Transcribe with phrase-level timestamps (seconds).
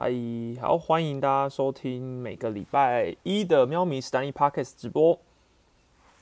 [0.00, 0.12] 嗨，
[0.60, 5.18] 好，欢迎大家收听每个礼拜一的喵咪史丹利 Podcast 直播。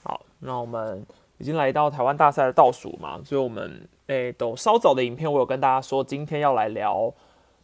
[0.03, 1.05] 好，那我们
[1.37, 7.13] 已经来到台湾大赛的倒数嘛，所以我们诶，都稍早的影片我有跟大家说，今天要来聊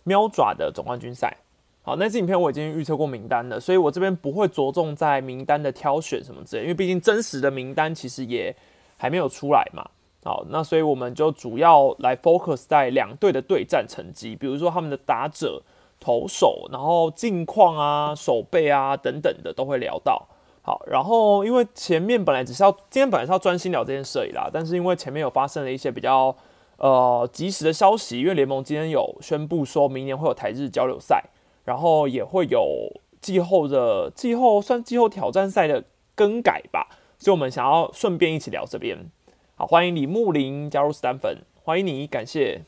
[0.04, 1.34] 喵爪的总冠军赛。
[1.80, 8.54] 好，那支影片我已经预测过名单了，所以我这边不会着重在名单的挑选什么之类，因为毕竟真实的名单其实也
[8.98, 9.82] 还没有出来嘛。
[10.22, 15.62] 好，那所以我们就主要来 focus 在两队的对战成绩，比如说他们的打者。
[16.02, 20.26] 投手，然后近况啊、手背啊等等的都会聊到。
[20.64, 26.36] 好，然后因为前面本来只是要今天本来是要专心聊这件事啦，但是因为前面有发生了一些比较
[26.76, 31.24] 呃及时的消息，因为联盟今天有宣布说明年会有台日交流赛，
[31.64, 35.84] 然后也会有季后的季后算季后挑战赛的
[36.14, 36.88] 更改吧，
[37.18, 39.10] 所以我们想要顺便一起聊这边。
[39.56, 42.62] 好，欢迎李木林加入 Stan 粉，欢迎你，感谢。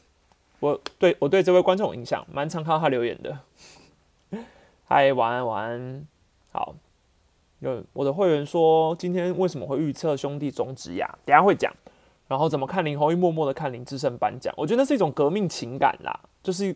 [0.64, 3.38] 我对我对这位观众有印象，蛮常看到他留言的。
[4.86, 6.06] 嗨，晚安，晚安，
[6.52, 6.74] 好。
[7.58, 11.18] 有我的会员说，今天为什么会预测兄弟终止呀？
[11.26, 11.70] 等下会讲。
[12.28, 14.54] 然后怎么看林宏一默默的看林志胜颁奖？
[14.56, 16.18] 我觉得那是一种革命情感啦。
[16.42, 16.74] 就是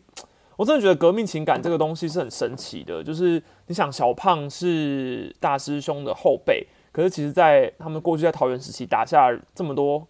[0.56, 3.02] 我真的觉得革命情感这个东西是很神奇的。
[3.02, 10.06] 就是你想，小胖是大师兄的后辈，可是其实在他们过去在桃园时期打下这么多。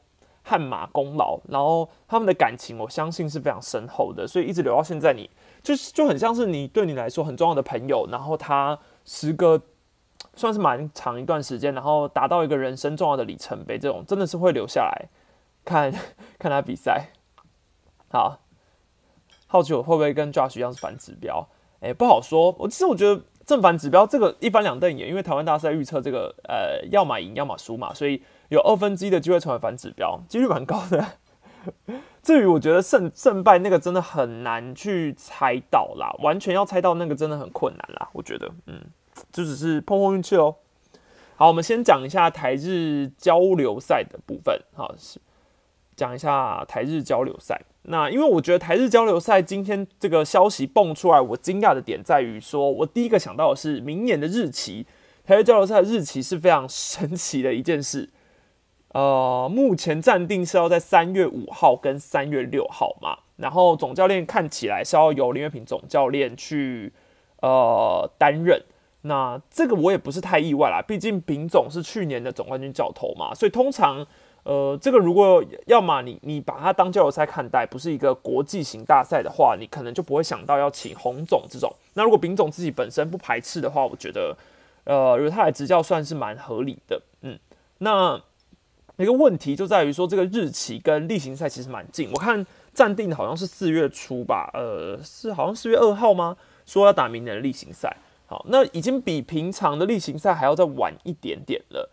[0.49, 5.29] 汗马功劳，然后他们的感情，我相信是非常深厚的，所以一直留到现在，你
[5.63, 9.61] 就是就很像是你对你来说很重要的朋友，然后他时隔
[10.35, 15.09] 算是蛮长一段时间，然后达到一个人生重要的里程碑，这种真的是会留下来
[15.67, 15.93] 看
[16.41, 17.11] 看他比赛。
[18.11, 18.41] 好，
[19.47, 21.47] 好奇我会不会跟 Josh 一样是反指标？
[21.81, 22.57] 哎，不好说。
[22.59, 28.23] 我其实我觉得正反指标这个一翻两瞪眼，因为台湾大赛预测这个呃，要么赢要么输嘛，所以。
[28.51, 31.05] 有二分之一的机会成为反指标，几率蛮高的。
[32.25, 38.09] 至于我觉得胜胜败那个真的很难去猜到啦，完全要猜到那个真的很困难啦。
[38.15, 38.81] 我觉得，嗯，
[39.31, 40.57] 就只是碰碰运气哦。
[41.37, 44.58] 好，我们先讲一下台日交流赛的部分。
[44.75, 44.95] 好，
[45.98, 47.61] 讲一下台日交流赛。
[47.83, 54.87] 那因为我觉得台日交流赛今天这个消息蹦出来，我惊讶的点在于说，我第一个想到的是明年的日期。
[55.27, 58.08] 台日交流赛的日期是非常神奇的一件事。
[58.92, 66.92] 呃，目前暂定是要在三月五号跟三月六号嘛，然后总教练看起来是要由林月平总教练去
[67.42, 68.63] 呃担任。
[69.03, 74.07] 那这个我也不是太意外啦，毕竟丙总是去年的总冠军教头嘛，所以通常
[74.48, 81.70] 呃这个如果要么你你把它当交流赛看待，不是一个国际型大赛的话，你可能就不会想到要请洪总这种。
[81.95, 84.37] 那如果丙总自己本身不排斥的话，我觉得
[84.85, 87.03] 呃由他来执教算是蛮合理的。
[87.20, 87.39] 嗯，
[87.79, 88.20] 那。
[89.01, 92.11] 一个问题就在于说，这个日期跟例行赛其实蛮近。
[92.13, 96.37] 我看暂定的好像是四月初吧，呃，是好像四月二号吗？
[96.67, 97.97] 说要打明年的例行赛。
[98.27, 101.89] 好，那已经比平常的例行赛还要再晚一点点了。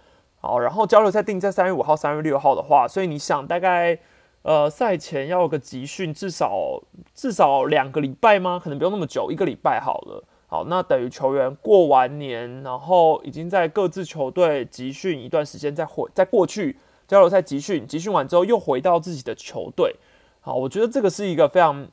[0.46, 3.98] 好，然后交流赛定在三月五号、三月六号的话，所以你想大概
[4.44, 6.80] 呃赛前要有个集训，至少
[7.16, 8.62] 至少两个礼拜吗？
[8.64, 10.24] 可能不用那么久，一个礼拜好了。
[10.46, 16.78] 好，那等于球员过完年，然后已经在各自球队集训一段时间，再回再过去。
[17.08, 19.96] 交流赛集训，集训完之后又回到自己的球队。
[20.42, 21.88] 好，我觉得这个是一个非常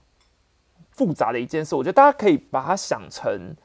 [0.91, 1.75] 复杂的一件事。
[1.75, 3.57] 我觉得大家可以把它想成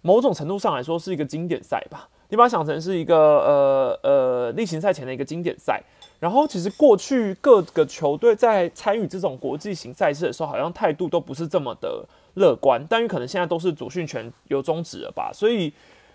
[0.00, 2.08] 某种程度上来说是一个经典赛吧。
[2.30, 5.82] 你把它想成是一个呃呃例行赛前的一个经典赛。
[6.18, 12.04] 然后其实过去各个球队在参与这种国际型赛事的时候，好像态度都不是这么的
[12.34, 12.84] 乐观。
[12.88, 15.72] 但因为可能现在都是主训权有终止了吧，所以。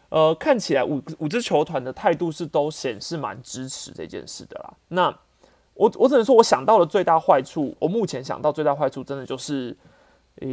[0.10, 4.74] 呃，看起来五五支球团的态度是都显示蛮支持这件事的啦。
[4.90, 5.10] 那
[5.74, 9.76] 我我只能说，我想到的最大坏处，我目前想到最大坏处，真的就是，
[10.42, 10.48] 呃，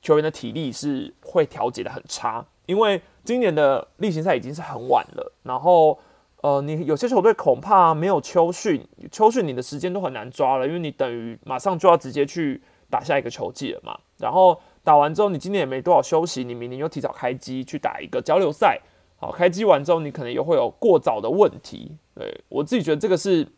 [0.00, 2.46] 球员的体力是会调节的很差。
[2.66, 5.98] 因为今年的例行赛已经是很晚了，然后
[6.42, 14.60] 呃，你有些球队恐怕没有秋训，秋训你的时间都很难抓了，因为你等于马上就要直接去打下一个球季了嘛，然后。
[14.84, 18.78] 打完之后，你今年也没多少休息，你明年又提早开机去打一个交流赛。
[19.16, 21.96] 好，开机完之后，你可能又会有过早的问题。
[22.14, 23.48] 对我自己觉得这个是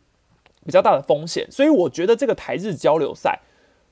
[0.65, 3.41] 比较大的风险，所以我觉得这个台日交流赛，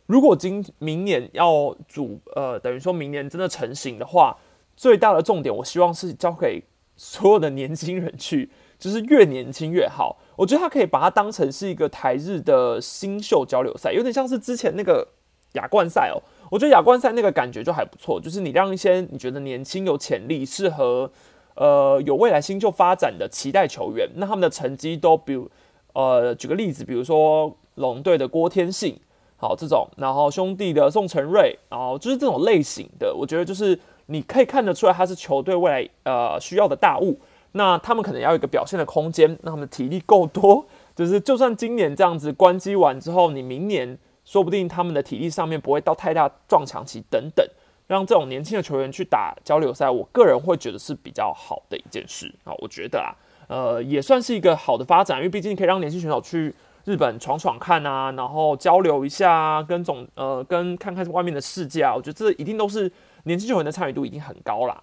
[0.06, 4.38] 如果今明年要主呃，等于说明年真的成型的话，
[4.76, 6.64] 最大的重点，我希望是交给
[6.96, 10.18] 所有的年轻人去，就是越年轻越好。
[10.36, 15.08] 我觉得他可以把它当成是一个台日的新秀交流赛，有点像是之前那个
[15.54, 16.22] 亚冠赛哦。
[16.52, 21.10] 我觉得亚冠赛那个感觉就还不错，就是你让一些你觉得年轻有潜力、适合
[21.56, 25.50] 呃有未来新秀发展的期待球员，那他们的成绩都比如
[25.94, 29.00] 呃举个例子，比如说龙队的郭天信，
[29.38, 37.20] 好这种，然后兄弟的宋承瑞，然后就是这种类型的，我觉得就是你可以看得出来他是球队未来呃需要的大物。
[37.58, 47.48] 那他们可能要有一个表现的空间，那他们体力够多，就是就算今年这样子关机完之后，你明年说不定他们的体力上面不会到太大撞墙期等等，
[47.88, 53.16] 让这种年轻的球员去打交流赛，我个人会觉得是比较好的一件事啊，我觉得啊，
[53.48, 56.54] 呃，也算是一个好的发展，因为毕竟可以让年轻选手去
[56.84, 62.92] 日本闯闯看啊，然后交流一下，跟总呃跟看看外面的世界啊，我觉得这一定都是
[63.26, 64.82] 年轻球员的参与度已经很高啦。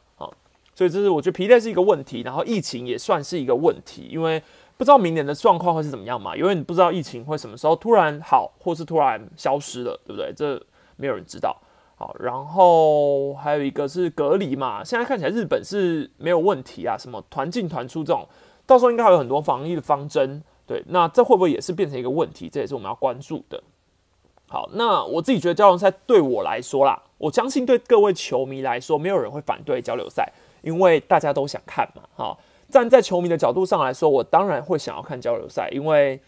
[0.74, 4.42] 所以这是我觉得疲累是一个问题，然后疫情也算是一个问题，因为
[4.78, 10.32] 不知道明年的状况会是怎么样嘛，因为你不知道疫情会什么时候突然好，或是突然消失了，对不对？
[10.34, 10.60] 这
[10.96, 11.54] 没有人知道。
[11.94, 18.26] 好，然后还有一个是隔离嘛，现在看起来日本是没有问题啊，什么团进团出这种，
[18.66, 22.48] 到时候应该还有很多防疫的方针，对，那这会不会也是变成一个问题？
[22.48, 23.62] 这也是我们要关注的。
[24.52, 30.30] 好，那我自己觉得交流赛对我来说啦，我相信对各位球迷来说，没有人会反对交流赛。
[30.60, 32.38] 因为大家都想看嘛，哈，
[32.68, 36.20] 站在球迷的角度上来说，我当然会想要看交流赛，因为，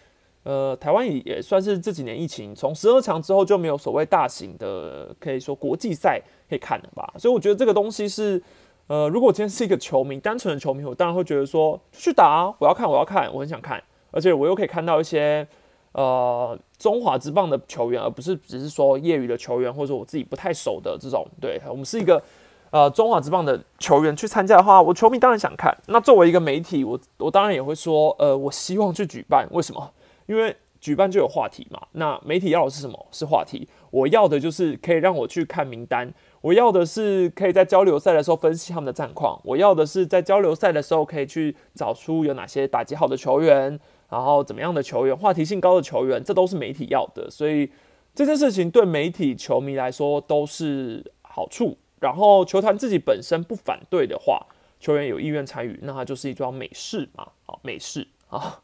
[0.43, 8.43] 呃，台湾也也算是这几年疫情从十二强之后就没有所谓大型的可以说国际赛可以看了吧，所以我觉得这个东西是，
[8.89, 13.81] 呃，如果今天是一个球迷，单纯的球迷，我当然会觉得说去打啊，我要看，我要看，我很想看，
[14.11, 15.47] 而且我又可以看到一些，
[15.95, 22.23] 呃，中华之棒的球员，而不是只是说业余的球员，或者我自己不太熟的这种，对我们是一个。
[22.71, 25.73] 呃，中华之棒的球员去参加的话，我球迷当然想看。
[25.87, 29.47] 那作为一个媒体，我我当然也会说，呃，我希望去举办。
[29.53, 29.89] 为什么？
[30.27, 31.81] 因为举办就有话题嘛。
[31.93, 33.07] 那媒体要的是什么？
[33.13, 33.69] 是话题。
[33.93, 36.13] 我要的就是可以让我去看名单。
[36.41, 39.41] 我要的是可以在交流赛的时候分析他们的战况。
[39.45, 47.31] 我要的是在交流赛的时候可以去找出有哪些打击好的球员，然后怎么样的球员，话题性高的球员，这都是媒体要的。
[47.31, 47.71] 所以
[48.15, 51.79] 这件事情对媒体、球迷来说都是好处。
[52.01, 54.47] 然后球团自己本身不反对的话，
[54.79, 57.29] 球员有意愿参与，那它就是一桩美事嘛。
[57.47, 58.61] 好，美事啊，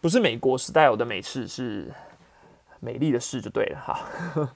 [0.00, 1.90] 不是美国时代有的美事，是
[2.80, 4.52] 美丽的事就对了哈。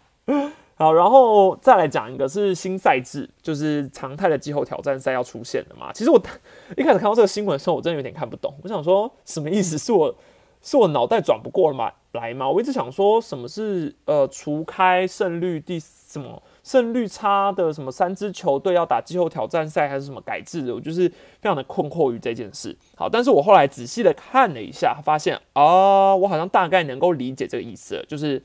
[0.77, 5.93] 好，然后再来讲一个是新赛制，就是常态的季后挑战赛要出现了嘛。
[5.93, 6.21] 其实我
[6.77, 8.53] 一开始看到这个新闻的时候，我真的有点看不懂。
[8.63, 9.79] 我想说什么意思？
[9.79, 10.15] 是我
[10.61, 11.73] 是我脑袋转不过
[12.13, 12.49] 来吗？
[12.49, 16.43] 我一直想说什么是呃除开胜率第什么？
[16.65, 22.75] 胜率差的什么三支球队要打季后挑战赛还是什么改制的，我就是非常的困惑于这件事。
[22.97, 28.05] 好，但是我后来仔细的看了一下，发现啊，我好像大概能够理解这个意思了。
[28.07, 28.43] 就是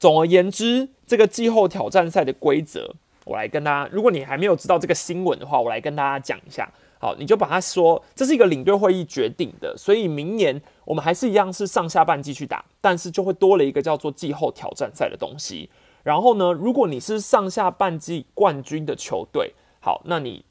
[0.00, 2.94] 总而言之，这个季后挑战赛的规则，
[3.26, 6.66] 我来跟大家，如果你还没有知道这个新闻的话，我来跟大家讲一下。
[6.98, 15.68] 好，你就把它说，这是一个领队会议决定的，所以明年我们还是一样是上下半季去打，但是就会多了一个叫做季后挑战赛的东西。
[16.02, 20.44] 然后呢，如果你是上下半季冠军的球队，好，那你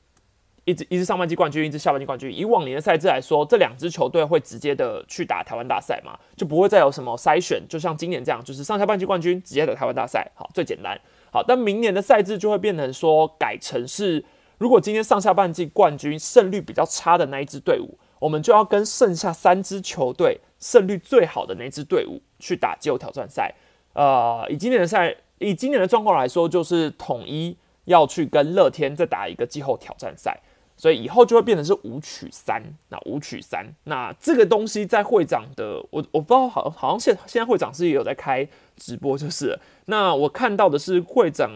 [0.69, 2.31] 一支一支上半季冠军，一支下半季冠军。
[2.31, 10.99] 以往年的赛制来说，这两支球队会直接的去打台湾大赛嘛，就不会再有什么筛选，就像今年这样，就是上下半季冠军直接打台湾大赛，好，最简单。
[11.31, 14.23] 好，但明年的赛制就会变成说，改成是，
[14.57, 23.53] 如果今天上下半季冠军胜率比较差的那一支队伍，我们就要跟剩下三支球队胜率最好的那支队伍去打季后挑战赛。
[23.93, 25.15] 呃，以今年的赛。
[25.41, 27.55] 以今年的状况来说，就是统一
[27.85, 30.37] 要去跟乐天再打一个季后挑战赛，
[30.79, 32.63] 所以以后就会变成是五取三。
[32.87, 41.51] 那五取三，那这个东西在会长的我我不知道，好好像现现在会长是也有在开直播，就是那我看到的是会长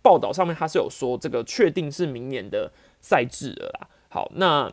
[0.00, 3.88] 报道上面他是有说这个确定是明年的赛制了啦。
[4.08, 4.70] 好，那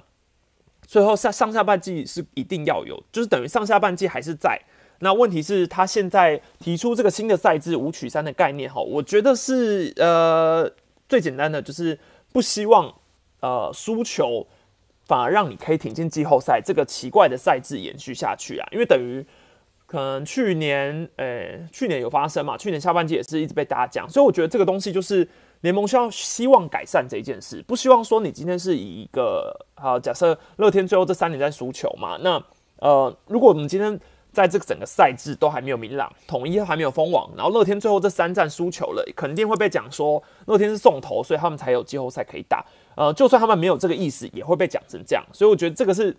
[0.86, 4.62] 最后上上下半季是一定要有，就是等于上下半季还是在。
[5.00, 10.72] 那问题是，他现在提出这个新的赛制五取三的概念，哈，我觉得是呃
[11.08, 12.00] 最简单的，就是
[12.32, 12.92] 不希望
[13.42, 14.46] 呃输球
[15.06, 19.26] 反而让你可以挺进季后赛这个奇怪的赛制延续下去啊，因为等于
[19.86, 25.28] 可能去年呃去年有发生嘛，去年下半季也是一直被大家讲，所以我觉得这个东西就是
[25.62, 32.44] 联盟需要希望改善这一件事，不希望说你今天是以一个好假设乐天最后这三年在输球嘛，那
[32.80, 34.00] 呃如果我们今天。
[34.34, 42.64] 在这个整个赛制都还没有明朗，统一还没有封网，然后乐天最后这三战输球了，肯定会被讲说乐天是送头，所以他们才有季后赛可以打。
[42.98, 45.24] 呃，就算他们没有这个意思，也会被讲成这样。
[45.32, 46.14] 所以我觉得这个是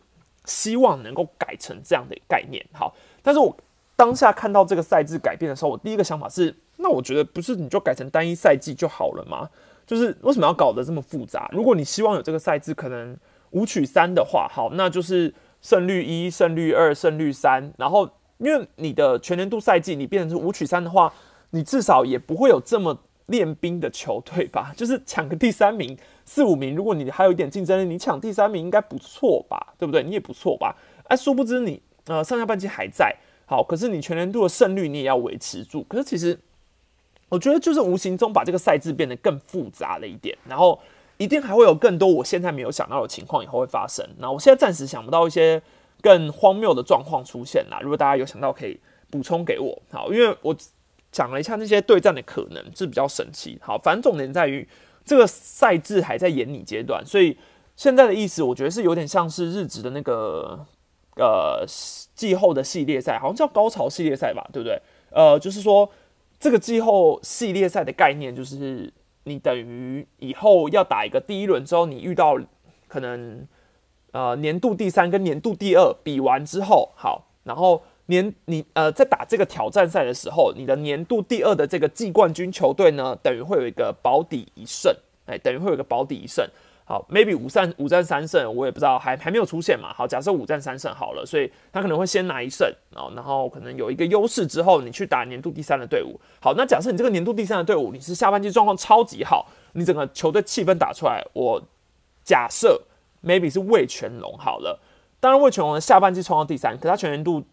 [0.47, 2.65] 希望能够改成这样的概念。
[2.73, 3.55] 好，但是我
[3.97, 9.51] 当下看到这个赛制改变的时候，我第一个想法是，那我觉得不是你就改成单一赛季就好了吗？
[9.87, 11.51] 就是为什么要搞得这么复杂？
[11.53, 13.15] 如果你希望有这个赛制，可能
[13.51, 15.35] 五取三的话，好，那就是。
[15.61, 21.13] 胜率一，胜率二，胜率三，然后因为你的全年度赛季你变成是五取三的话，
[21.51, 22.97] 你至少也不会有这么
[23.29, 24.73] 练兵的球队吧？
[24.77, 29.75] 就是抢个第三名、四五名，如果你还有一点竞争力，你抢第三名应该不错吧？
[29.79, 30.03] 对不对？
[30.03, 30.77] 你也不错吧？
[31.05, 33.17] 哎，殊不知你呃上下半季还在
[33.47, 35.83] 好，可是你全年度的胜率你也要维持住。
[35.85, 36.39] 可是其实
[37.31, 40.79] 我觉得就是无形中把这个赛制变得更复杂了一点，然后。
[41.21, 44.09] 一定还会有更多我现在没有想到的情况以后会发生。
[44.19, 45.61] 那我现在暂时想不到一些
[46.01, 47.81] 更荒谬的状况出现啦。
[47.83, 48.79] 如果大家有想到，可以
[49.11, 49.83] 补充给我。
[49.91, 50.57] 好，因为我
[51.11, 53.59] 讲了一下那些对战的可能是比较神奇。
[53.63, 54.67] 好，反正重点在于
[55.05, 57.37] 这个赛制还在演拟阶段，所以
[57.77, 60.67] 现在的意思，我觉得是有点像是日职的那个
[61.17, 61.65] 呃
[62.15, 64.81] 季后的系列赛，好像叫高潮系列赛吧，对不对？
[65.11, 65.91] 呃，就是说
[66.39, 68.93] 这个季后系列赛的概念就是。
[69.25, 72.39] 你等于以后要打一个第一轮之后，你遇到
[72.87, 73.47] 可能
[74.13, 84.95] 呃年度第三跟年度第二比完之后，好，然后年你呃在打这个挑战赛的时候，你的年度第二的这个季冠军球队呢，等于会有一个保底一胜，
[85.27, 86.49] 哎，等于会有一个保底一胜。
[86.85, 89.93] 好，maybe 五战五战三胜，我也不知道，还还没有出现嘛。
[89.93, 96.19] 好，假设五战三胜好了，所以他可能会先拿一胜，然后然后可能有一个优势之后，你去打年度第三的队伍。
[96.41, 101.63] 好，那假设你这个年度第三的队伍，你是下半季状况超级好，你整个球队气氛打出来，我
[102.25, 102.81] 假设
[103.23, 104.81] maybe 是魏全龙好了。
[105.21, 107.45] 当然魏全龙的下半季冲到第三，可他全年度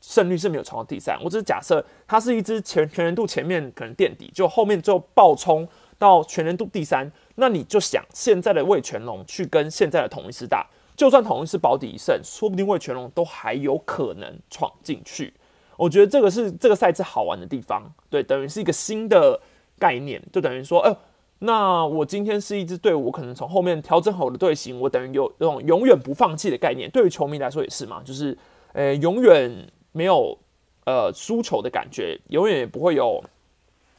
[0.00, 1.18] 胜率是没有冲到第三。
[1.22, 5.66] 我只是假设它是一支全全年度前面可能垫底，就后面就爆冲
[5.98, 7.10] 到全年度第三。
[7.36, 10.66] 那你就想，现在的魏全龙去跟现在的统一师打，
[10.96, 15.32] 就算统一师保底一胜，说不定魏全龙都还有可能闯进去。
[15.76, 19.40] 我觉得这个是这个赛制好玩的地方，对，等于是一个新的
[19.78, 20.94] 概念，就等于说，哎，
[21.38, 26.90] 那我今天是一支队伍，我可能从后面调整好我的队形，我等于有这种永远不放弃的概念。
[26.90, 28.36] 对于球迷来说也是嘛，就是，
[28.74, 30.38] 呃，永远没有
[30.84, 33.22] 呃输球的感觉，永远也不会有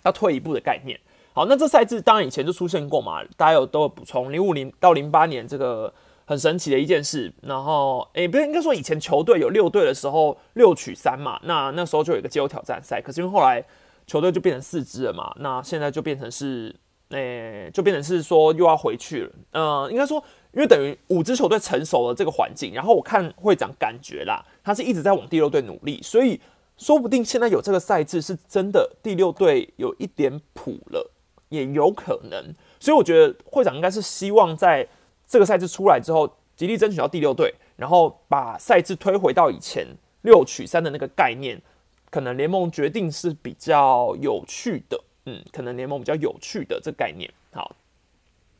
[0.03, 0.99] 要退一步的概念。
[1.33, 4.31] 好，那这赛制当然以前就出现过嘛，大家有都有补充。
[4.31, 5.93] 零五零到零八年这个
[6.25, 13.63] 很神奇的一件事，然后诶，不是应该说以前球队有六队的时候六取三嘛，那那时候就有一个季后挑战赛，可是因为后来
[14.05, 16.75] 球队就变成四支了嘛，那现在就变成是
[17.11, 19.31] 诶，就变成是说又要回去了。
[19.51, 20.21] 嗯，应该说
[20.53, 26.39] 因为等于五支球队成熟了这个环境，然后我看会长感觉啦，他是一直在往第六队努力，所以
[26.77, 31.11] 说不定现在有这个赛制是真的第六队有一点谱了。
[31.51, 34.87] 也有可能，所以我觉得会长应该是希望在
[35.27, 39.85] 这个赛制出来之后，极力争取到第六队，然后把赛制推回到以前
[40.21, 41.61] 六取三的那个概念，
[42.09, 47.29] 可能联盟决定是比较有趣的，嗯，可能联盟比较有趣的这概念。
[47.51, 47.75] 好，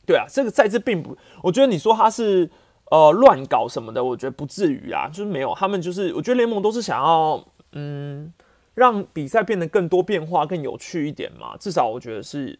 [0.06, 2.50] 对啊，这个赛制并不，我觉得你说他是
[2.90, 8.32] 呃乱搞什么的，我觉得不至于啊，就是没有，他们就是我觉得联盟都是想要嗯
[8.74, 12.58] 让比赛变得更多变化、更有趣一点嘛，至少我觉得是。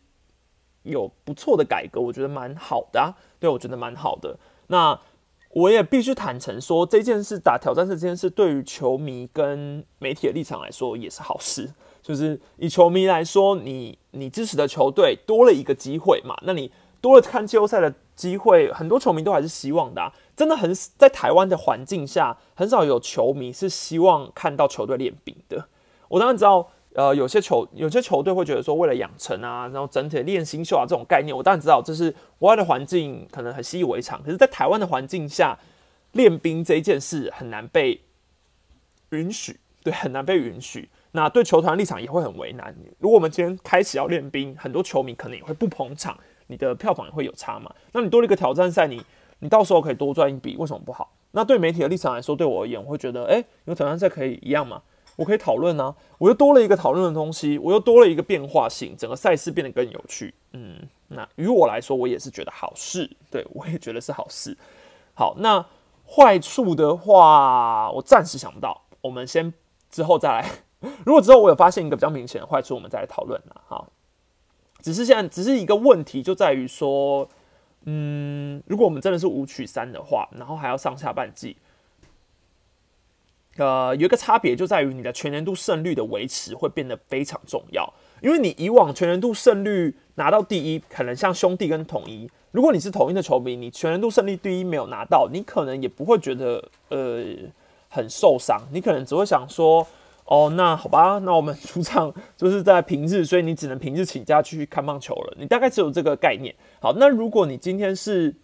[0.85, 3.15] 有不错的改革，我觉得蛮好的啊。
[3.39, 4.37] 对我觉得蛮好的。
[4.67, 4.99] 那
[5.51, 11.73] 我也必须坦诚说，这件事打挑战赛这件事，对于球迷跟媒体的立场来说也是好事。
[12.03, 20.11] 就是以球迷来说，你你支持的球队多了一个机会嘛，那你多了看季后赛的机会，很多球迷都还是希望的。
[20.35, 25.67] 真的很在台湾的环境下，很少有球迷是希望看到球队练兵的。
[26.09, 26.71] 我当然知道。
[26.95, 35.59] 呃，有些球有些球队会觉得说，为了养成啊，然后整体的练新秀啊这种概念，我当然知道这是国外的环境可能很习以为常，可是，在台湾的环境下，
[36.13, 38.03] 练兵这一件事很难被
[39.09, 40.91] 允许，对，很难被允许。
[41.13, 42.77] 那对球团立场也会很为难。
[42.99, 46.19] 如果我们今天开始要练兵，很多球迷可能也会不捧场，
[46.53, 47.75] 你的票房也会有差嘛。
[47.93, 49.03] 那你多了一个挑战赛，你
[49.41, 51.11] 你到时候可以多赚一笔，为什么不好？
[51.33, 54.83] 那对媒体的立场来说，对我而言，我会觉得，哎，有挑战赛可以一样吗？
[55.17, 60.35] 我可以讨论啊，我又多了一个讨论的东西，我又多了一个变化性，整个赛事变得更有趣。
[60.53, 60.77] 嗯，
[61.09, 64.57] 那于我来说，我也是觉得好事，对我也觉得是好事。
[65.15, 65.65] 好，那
[66.07, 69.53] 坏处的话，我暂时想不到，我们先
[69.91, 70.51] 之后再来。
[71.05, 73.61] 如果之后我有发现一个比较明显的坏处，我们再来讨论了。
[73.69, 73.87] 好，
[74.83, 77.29] 只是现在只是一个问题，就在于说，
[77.85, 81.57] 嗯，如果我们真的是五取三的话，然后还要上下半季。
[83.59, 97.23] 呃，有一个差别就在于你的全年度胜率的维持会变得非常重要，因为你以往全年度胜率拿到第一，可能像兄弟跟统一，如果你是统一的球迷，你全年度胜利第一没有拿到，你可能也不会觉得呃
[97.91, 99.87] 很受伤，你可能只会想说，
[100.33, 106.55] 哦，那好吧，那我们主场就是在平日，所以你只能平日请假去看棒球了，你大概只有这个概念。
[106.81, 108.35] 好，那如果你今天是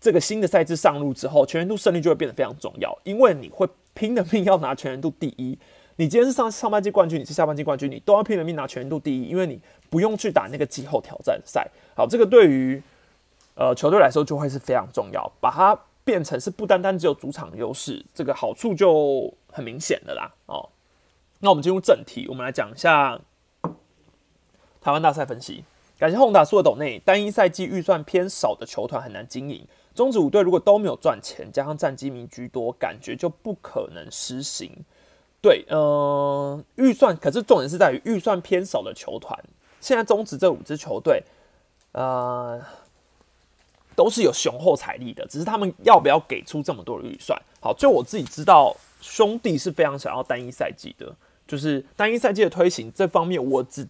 [0.00, 3.68] 这个新的赛制上路之后，全年度胜率就会变得非常重要，因为你会。
[3.92, 5.58] 拼了命要拿全年度第一，
[5.96, 9.60] 你今天是上上半季冠军，你是下半季冠军，你都要拼了命拿全年度第一，因为你
[9.90, 11.68] 不用去打那个季后挑战赛。
[11.96, 12.80] 好，这个对于
[13.56, 20.32] 呃球队来说就会是非常重要，把它变成是不单单只有主场优势，这个好处就很明显的啦。
[20.46, 20.66] 哦，
[21.40, 23.18] 那我们进入正题，我们来讲一下
[24.80, 25.64] 台湾大赛分析。
[25.98, 29.66] 感谢宏达数的斗内，单一赛季预算偏少的球团很难经营。
[29.94, 34.70] 中止五队如果都没有赚钱，加上战绩名居多，感觉就不可能实行。
[35.42, 39.38] 对，呃，预算可是重点是在于预算偏少的球团。
[39.80, 41.22] 现在中止这五支球队，
[41.92, 42.62] 呃，
[43.96, 47.40] 都是有雄厚财力的，只是他们要不要给出这么多的预算？
[47.60, 51.14] 好，就我自己知道，兄弟是非常想要单一赛季的，
[51.50, 53.88] 就是单一赛季的推行这方面，我只。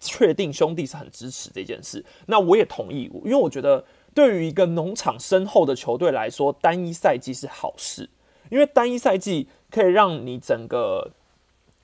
[0.00, 3.84] 确定兄弟是很支持这件事，那我也同意，因为我觉得
[4.14, 8.08] 对于一个农场深厚的球队来说，单一赛季是好事，
[8.48, 11.10] 因为单一赛季可以让你整个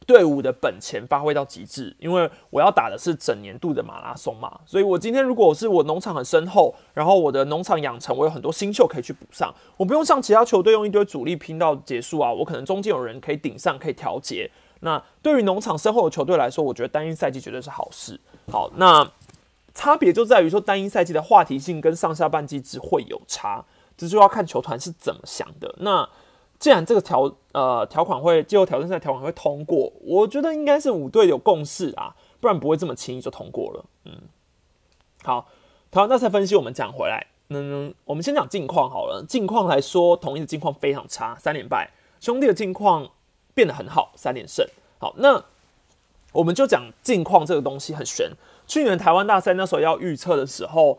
[0.06, 1.96] 队伍的本钱发挥到极致。
[1.98, 14.48] 因为我要打的是整年度的马拉松嘛，所以我今天如果是我农场很深厚，然后我的农场养成，我有很多新秀可以去补上，我不用像其他球队用一堆主力拼到结束啊，我可能中间有人可以顶上，可以调节。
[14.84, 18.20] 那对于农场身后的球队来说，我觉得单一赛季绝对是好事。
[18.52, 19.10] 好，那
[19.72, 23.64] 差别就在于说，单一赛季的话题性跟上下半季只会有差，
[23.96, 25.74] 这就要看球团是怎么想的。
[25.78, 26.06] 那
[26.58, 33.86] 既然这个条呃条款会季后挑战赛条款会通过，我觉得应该是五队有共识啊，不然不会这么轻易就通过了。
[34.04, 34.12] 嗯，
[35.22, 35.48] 好，
[35.90, 39.24] 台湾大赛分析我们讲回来，嗯，我们先讲近况好了。
[39.26, 41.88] 近况来说，统一的近况非常差，三连败；
[42.20, 43.08] 兄弟的近况。
[43.54, 44.66] 变得很好，三连胜。
[44.98, 45.42] 好，那
[46.32, 48.30] 我们就讲近况这个东西很悬。
[48.66, 50.98] 去年台湾大赛那时候要预测的时候，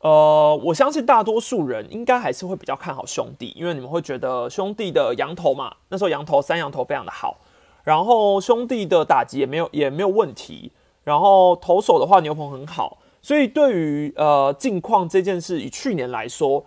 [0.00, 7.38] 呃，我相信大多数人应该还是会比较看好兄弟，因为你们会觉得兄弟的羊头嘛，那时候羊头三羊头非常的好，
[7.84, 10.70] 然后兄弟的打击也没有也没有问题，
[11.04, 16.64] 然后投手的话牛棚很好，所以对于呃近况这件事，以去年来说。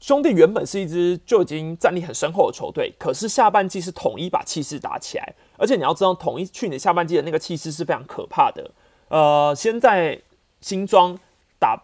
[0.00, 8.70] 兄弟原本是一支就已经战力很深厚的球队，可是下半季是统一把气势打起来，而且你要知道，统一去年下半季的那个气势是非常可怕的。
[9.08, 10.20] 呃，先在
[10.60, 11.18] 新庄
[11.58, 11.82] 打，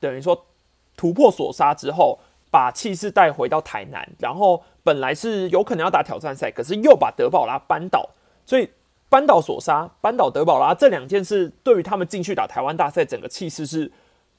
[0.00, 0.46] 等于说
[0.96, 2.18] 突破锁杀之后，
[2.50, 8.08] 把气势带回到台南，然后本来是有可能要打挑战赛，可是又把德保拉扳倒，
[8.46, 8.70] 所以
[9.10, 13.92] 扳倒锁杀，扳倒德保拉这两件事，对于他们进去打台湾大赛，整个气势是。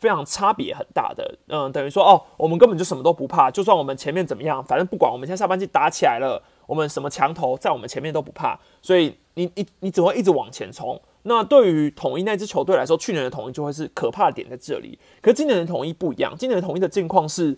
[0.04, 11.02] 非常差别很大的，嗯，等于说哦，我们根本就什么都不怕，就算我们前面怎么样，反正不管，我们现在下半季打起来了，我们什么墙头在我们前面都不怕，所以你你你只会一直往前冲。
[11.22, 17.58] 那对于统一那支球队来说，去年的统一就会是可怕的点在这里，可是今年的统一不一样，今年的统一的境况是，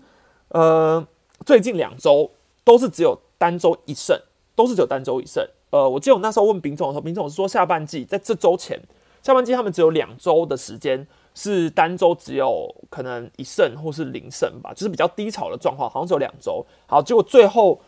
[0.49, 1.03] 呃，
[1.47, 2.29] 最近两周
[2.63, 4.15] 都是只有单周一胜，
[4.55, 5.43] 都是只有单周一胜。
[5.71, 8.79] 呃，我记得我那时候问丙总的时候，丙总是说下半季在这周前，
[9.23, 11.07] 下半季他们只有两周的时间。
[11.35, 16.65] 是单周只有可能一胜或是零胜吧，就是比较低潮的状况，好像只有两周。
[16.87, 17.79] 好，结果最后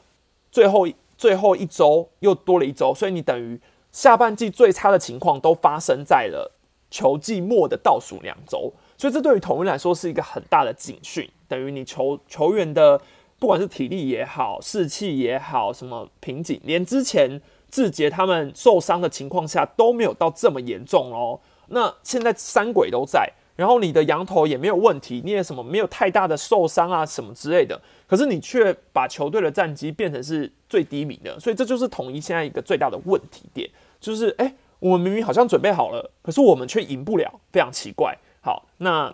[0.51, 3.59] 最后最后一周又多了一周，所以你等于
[3.91, 6.51] 下半季最差的情况都发生在了
[6.91, 13.01] 球季末的倒数两周，所以这对于统一来说是一个很大的警讯，等于你球球员的
[13.39, 21.39] 不管是体力也好，士气也好，什么瓶颈，连之前志杰他们受伤的情况下都没有到这么严重哦。
[21.69, 33.67] 那现在三鬼都在，然后你的羊头也没有问题，你也什么没有太大的受伤啊什么之类的，可是你却把球队的战绩变成是最低迷的，所以这就是统一现在一个最大的问题点，
[33.99, 38.15] 就是哎，我们明明好像准备好了，可是我们却赢不了，非常奇怪。
[38.41, 39.13] 好，那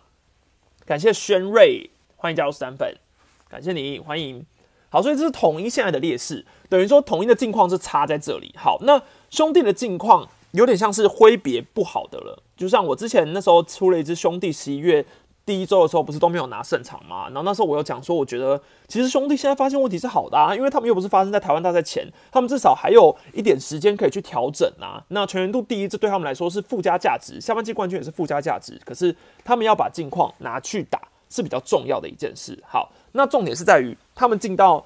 [0.86, 2.94] 感谢轩瑞，欢迎加入三粉，
[3.50, 4.46] 感谢你，欢迎。
[4.90, 8.54] 好，所以这是统一现在的劣势，等于说统一的境况是差在这里。
[8.58, 10.30] 好，那兄弟的境况。
[10.54, 15.04] 有点像是挥别不好的了，就像我之前那时候出了一支兄弟，十一月
[15.46, 17.26] 第一周的时候不是都没有拿胜场吗？
[17.26, 25.04] 然后那时候我有讲说，我觉得其实兄弟现在发现问题是好的啊，因为他们又不是发生在台湾大赛前，他们至少还有一点时间可以去调整啊。
[25.08, 28.80] 那全员度第一，这对他们来说是附加价值，下半季冠军也是附加价值。
[28.86, 32.58] 可是他们要把近况拿去打是比较重要的一件事。
[32.66, 34.86] 好，那重点是在于他们进到。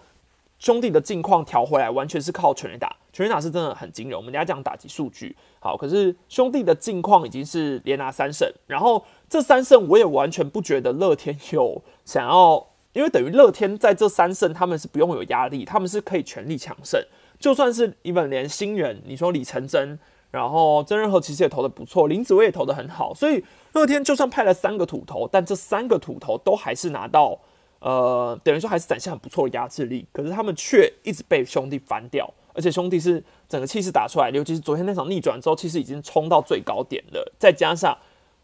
[0.59, 2.95] 兄弟的近况调回来，完全是靠全垒打。
[3.13, 4.17] 全垒打是真的很惊人。
[4.17, 5.75] 我们等下讲打击数据，好。
[5.75, 17.01] 可是兄弟的近况已经是连拿三胜，然后这三胜我也完全不觉得乐天有想要，因为等于乐天在这三胜他们是不用有压力，他们是可以全力抢胜。
[17.39, 19.97] 就算是一本连新人，你说李成真，
[20.31, 23.43] 然后曾仁和其实也投的不错，林子威也投的很好，所以
[23.73, 27.39] 乐天就算派了三个土头，但这三个土头都还是拿到。
[27.79, 37.33] 呃，等于说还是展现很不错的压制力，可是他们却一直被兄弟翻掉，而且兄弟是整个气势打出来，尤其是昨天那场逆转之后，其实已经冲到最高点了。
[37.37, 37.97] 再加上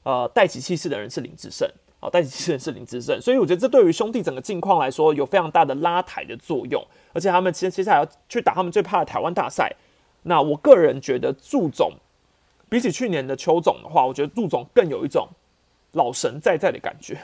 [0.03, 1.67] 呃带起气势的人是林志胜，
[1.99, 6.85] 好带起气势的人是林志胜，所以我觉得这对于兄弟整个境况来说有非常大的拉抬的作用。
[7.13, 9.75] 而且他们其实接下来要去打他们最怕的台湾大赛。
[10.23, 11.93] 那我个人觉得祝总
[12.69, 15.27] 比起去年的邱总的话，我觉得祝总更有一种
[15.91, 17.19] 老神在在的感觉。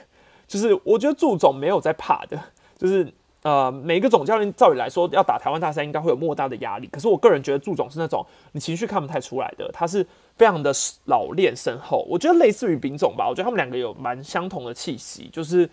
[0.49, 2.37] 就是我觉得祝总没有在怕的，
[2.77, 3.07] 就是
[3.43, 6.87] 呃，每一个总教练照理来说要打台湾大赛，应该会有莫大的压力。
[6.87, 10.73] 可是我个人觉得祝总是那种你情绪看不太出来的，他是非常的
[11.05, 12.05] 老练深厚。
[12.09, 15.69] 我觉得类似于丙总吧，我觉得他们两个有蛮相同的气息，就是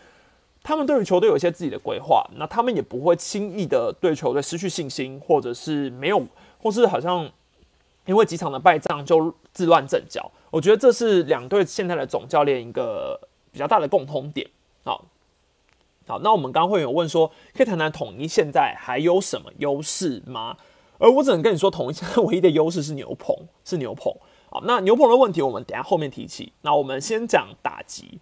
[0.63, 6.23] 他们对于球队有一些自己的规划，那他们也不会轻易的对球队失去信心，或者是没有，
[6.63, 7.29] 或是好像
[8.05, 10.31] 因为几场的败仗就自乱阵脚。
[10.51, 13.19] 我觉得这是两队现在的总教练一个
[13.51, 14.49] 比较大的共通点。
[14.87, 15.05] 好，
[16.07, 20.57] 好，那我们刚会有问说，可以谈谈统一现在还有什么优势吗？
[20.99, 24.15] 而我只能跟你说，统一现在唯一的优势是牛棚，是牛棚。
[24.49, 26.53] 好，那牛棚的问题，我们等下后面提起。
[26.63, 28.21] 那我们先讲打击。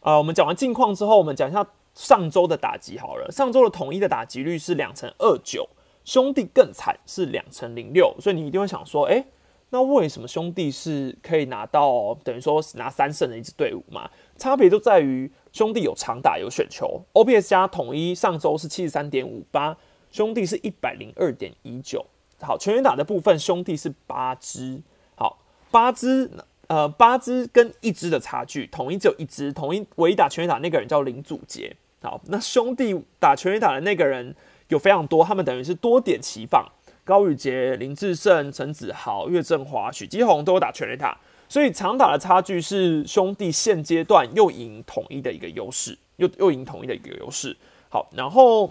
[0.00, 3.30] 呃，我们讲完近况之后，我们讲一下上周的打击好了。
[3.30, 5.68] 上周的统一的打击率是两成二九，
[6.06, 8.16] 兄弟更惨是两成零六。
[8.18, 9.22] 所以你一定会想说，哎，
[9.68, 14.10] 那为什么兄弟是可以拿到等于说拿三胜的一支队伍嘛？
[14.38, 15.30] 差别就在于。
[15.52, 19.76] 兄弟有长打有选球，OPS 加统一上周是七十三点五八，
[20.10, 22.06] 兄弟是一百零二点一九。
[22.40, 24.80] 好，全员打的部分，兄弟是八支，
[25.16, 25.38] 好
[25.70, 26.30] 八支，
[26.68, 31.76] 呃八支跟一支的差距，统一只有一支，统一唯一打全员打那个人叫林祖杰。
[32.00, 34.34] 好，那兄弟打全员打的那个人
[34.68, 36.64] 有非常多，他们等于是多点齐放，
[37.04, 41.18] 高宇杰、林志胜、陈子豪、岳振华、许基宏都有打全员打。
[41.50, 47.56] 所以长打的差距是兄弟现阶段又赢统一的一个优势，又又赢统一的一个优势。
[47.88, 48.70] 好，然后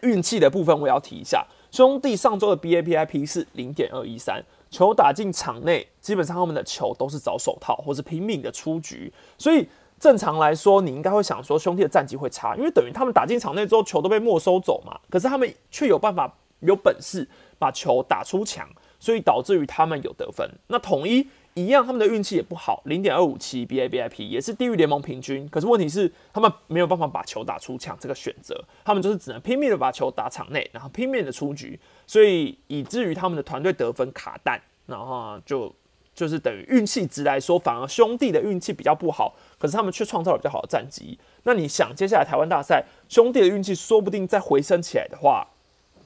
[0.00, 9.12] 运气的部分我要提一下，兄弟上周的 BAPIP 是零点二一三，球打进场内，基本上他们的球都是找手套或是拼命的出局。
[9.38, 9.64] 所以
[10.00, 14.98] 正常来说，你应该会想说兄弟的战绩会差，因为等于他们打进场内之后，球都被没收走嘛。
[15.08, 20.50] 可是他们却有办法有本事把球打出墙，所以导致于他们有得分。
[20.66, 21.24] 那统一。
[21.54, 25.48] 一样，他们的运气也不好，零点二五七 BABIP 也是低于联盟平均。
[25.48, 35.72] 可是问题是，他们没有办法把球打出墙这个选择，他们就是只能拼命的把球打场内，然后拼命的出局，所以以至于他们的团队得分卡蛋，然后就
[36.12, 41.16] 就是等于运气值来说，反而兄弟的运气比较不好，可是他们却创造了比较好的战绩。
[41.44, 45.46] 那你想，接下来台湾大赛，兄弟的运气说不定再回升起来的话，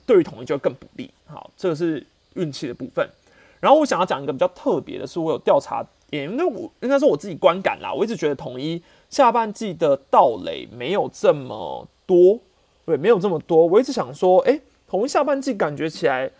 [0.05, 1.11] 对于统一就更不利。
[1.25, 3.09] 好，这个是运气的部分。
[3.61, 12.39] 然后我想要讲一个比较特别的是，我有调查，也因为我应该说我自己观感啦，我一直觉得统一下半季的盗垒没有这么多，
[12.87, 13.67] 对，没有这么多。
[13.67, 16.31] 我一直想说，哎，统一下半季感觉起来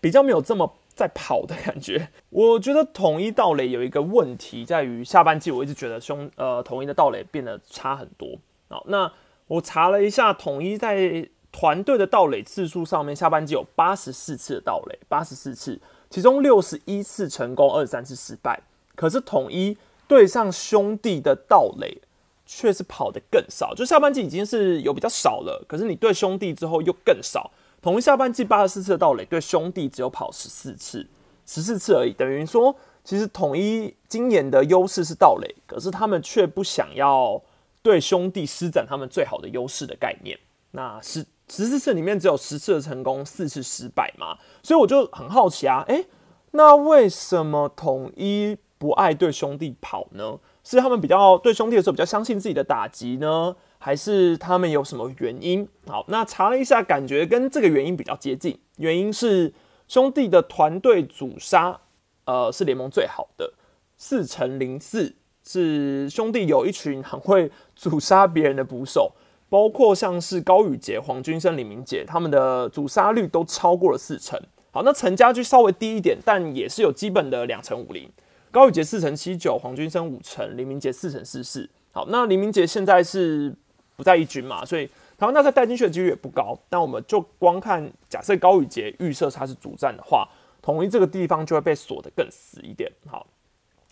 [0.00, 2.08] 比较没有这么在跑的感觉。
[2.30, 8.38] 我觉得统一盗垒有一个问题在于下半季，我一直觉得凶呃统一的盗垒变得差很多。
[8.68, 9.10] 好，那
[9.48, 15.80] 我查了一下，统一在团队的盗垒次数上面，下半季有八十四次的盗垒，八十四次。
[16.10, 18.60] 其中六十一次成功，二十三次失败。
[18.96, 22.02] 可是统一对上兄弟的盗垒
[22.44, 25.64] 却是跑的更少，就下半季已经是有比较少了。
[25.68, 27.50] 可是你对兄弟之后又更少。
[27.80, 31.06] 统一下半季八十四次的盗垒，对兄弟只有跑十四次，
[31.46, 32.12] 十四次而已。
[32.12, 37.40] 等于说，其实统一今年的优势是盗垒，可是他们却不想要
[37.82, 40.38] 对兄弟施展他们最好的优势的概念。
[40.72, 41.24] 那是。
[41.50, 46.06] 十四次里面只有十次的成功，四次失败嘛，所以我就很好奇啊，诶，
[46.52, 50.38] 那为什么统一不爱对兄弟跑呢？
[50.62, 55.66] 是他们比较对兄弟的时候比较相信自己的打击呢，还是他们有什么原因？
[55.88, 58.58] 好，那查了一下，感觉跟这个原因比较接近。
[58.76, 59.52] 原因是
[59.88, 61.80] 兄弟的团队主杀，
[62.26, 63.54] 呃，是联盟最好的，
[63.96, 69.12] 四乘零四，是兄弟有一群很会主杀别人的捕手。
[69.50, 74.40] 包括像是高宇杰、黄君生、李明杰，他们的主杀率都超过了四成。
[74.70, 78.08] 好，那陈家驹稍微低一点，但也是有基本的两成五零。
[78.52, 81.68] 高宇杰四成七九，黄君生五成，李明杰四成四四。
[81.90, 83.52] 好，那李明杰现在是
[83.96, 84.86] 不在一军嘛，所以
[85.18, 86.56] 台湾大赛带进去的几率也不高。
[86.68, 90.28] 但我们就光看，假设高宇杰预设他是主战的话，
[90.62, 92.88] 统一这个地方就会被锁得更死一点。
[93.08, 93.26] 好，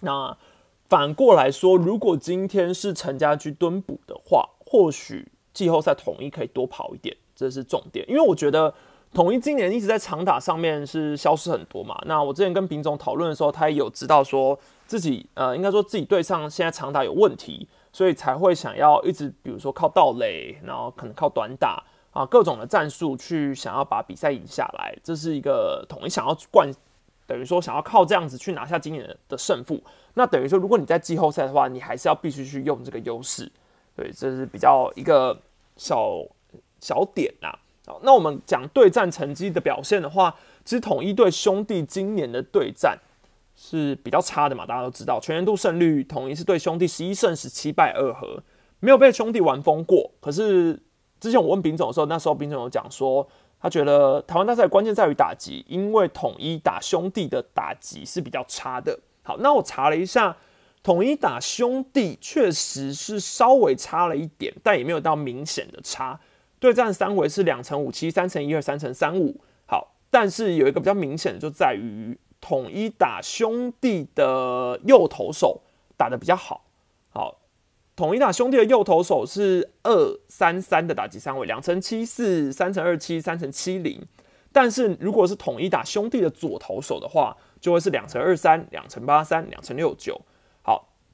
[0.02, 0.36] 那
[0.88, 5.26] 反过来说，如果今天是陈家驹蹲补的话，或许。
[5.58, 8.08] 季后赛统一可以多跑一点，这是重点。
[8.08, 8.72] 因为我觉得
[9.12, 12.00] 统一今年一直在长打上面是消失很多嘛。
[12.06, 26.70] 那我之前跟丙总讨论的时候，他也有知道说自己呃，应该说自己队上现在长打有问题，所以才会想要一直比如说靠盗垒，然后可能靠短打，啊，各种的战术去想要把比赛赢下来，这是一个统一想要冠，
[27.26, 29.82] 等于说想要靠这样子去拿下今年的胜负。
[30.14, 33.50] 那等于说，如果你在季后赛的话，你还是要必须去用这个优势。
[33.94, 35.36] 对，这是比较一个
[35.78, 36.18] 小
[36.78, 37.48] 小点呐。
[37.86, 40.34] 好，那我们讲对战成绩的表现的话，
[40.66, 42.98] 其实统一对兄弟今年的对战
[43.56, 48.42] 是比较差的嘛，大家都知道，全年度胜率统一是对兄弟十一胜十七败二和，
[48.80, 50.10] 没有被兄弟玩疯过。
[50.20, 50.82] 可是。
[51.20, 53.26] 之前我问丙总的时候，那时候丙总有讲说，
[53.60, 58.96] 他觉得台湾大赛关键在于打击，因为统一打兄弟的打击是比较差的。
[59.24, 60.36] 好，那我查了一下，
[60.88, 66.18] 统一打兄弟确实是稍微差了一点，但也没有到明显的差。
[66.58, 69.38] 对战三回是两乘五七、三乘一二、三乘三五。
[69.66, 75.60] 好，但是有一个比较明显的就在于统一打兄弟的右投手
[75.94, 76.64] 打的比较好。
[77.10, 77.38] 好。
[77.94, 84.00] 统一打兄弟的右投手是二三三的打击三位，两乘七四、三乘二七、三乘七零。
[84.50, 90.18] 但是如果是统一打兄弟的左投手的话，就会是两乘二三、两乘八三、两乘六九。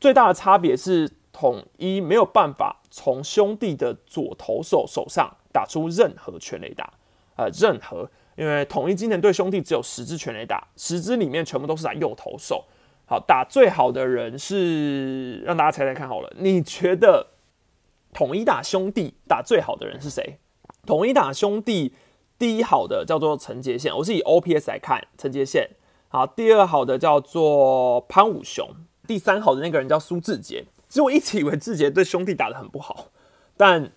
[0.05, 6.93] 最大的差别是统一没有办法从兄弟的左投手手上打出任何全垒打，
[7.37, 12.67] 呃，任何，因为统一今年对兄弟只有十支全垒打，十支里面全部都是打右投手。
[13.07, 17.29] 好，打最好的人是让大家猜猜看好了，你觉得
[18.13, 20.37] 统一打兄弟打最好的人是谁？
[20.85, 21.95] 统一打兄弟
[22.39, 25.71] 第一好的叫做陈杰宪，我是以 OPS 来看陈杰宪。
[26.09, 28.69] 好，第二好的叫做潘武雄，
[29.07, 30.65] 第三好的那个人叫苏志杰。
[30.89, 33.09] 其实我一直以为志杰对兄弟打的很不好，
[33.57, 33.91] 但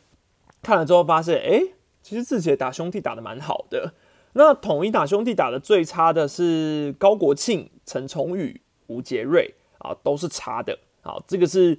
[0.61, 1.61] 看了之后发现，哎，
[2.01, 3.93] 其实志杰打兄弟打的蛮好的。
[4.33, 8.61] 那统一打兄弟打的最差的是高国庆、陈崇宇。
[8.89, 10.79] 吴杰瑞啊，都是差的。
[11.01, 11.77] 好，这个是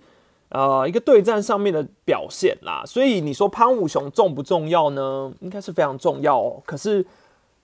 [0.50, 2.82] 呃一个对战上面的表现啦。
[2.84, 5.32] 所以你说潘武雄重不重要呢？
[5.40, 6.62] 应该是非常重要哦。
[6.66, 7.06] 可是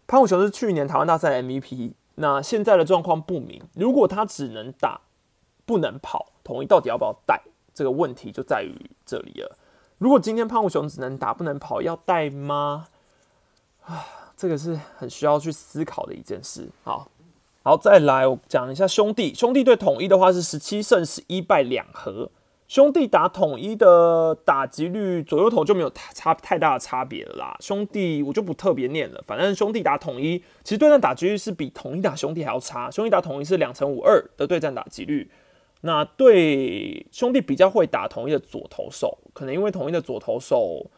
[0.07, 3.61] 潘武雄是去年台湾大赛 MVP，那现在的状况不明。
[3.75, 5.03] 如果他只能打
[5.65, 7.41] 不能跑，统一到底要不要带？
[7.75, 8.75] 这个问题就在于
[9.05, 9.59] 这里了。
[9.99, 12.89] 如果今天胖虎雄只能打不能跑，要带吗？
[13.85, 16.69] 啊，这个是很需要去思考的一件事。
[16.83, 17.09] 好。
[17.67, 19.35] 好，再来我讲一下兄弟。
[19.35, 22.31] 兄弟对统一的话是十七胜十一败两和。
[22.69, 27.57] 兄弟打统一的打击率左右头就没有太差太大的差别了啦。
[27.61, 32.91] 兄弟我就不特别念了，反正兄弟打统一，其实对战打击率是比统一打兄弟还要差。
[32.91, 35.31] 兄弟打统一是两成五二的对战打击率。
[35.87, 40.91] 那对兄弟比较会打统一的左投手，可能因为统一的左投手，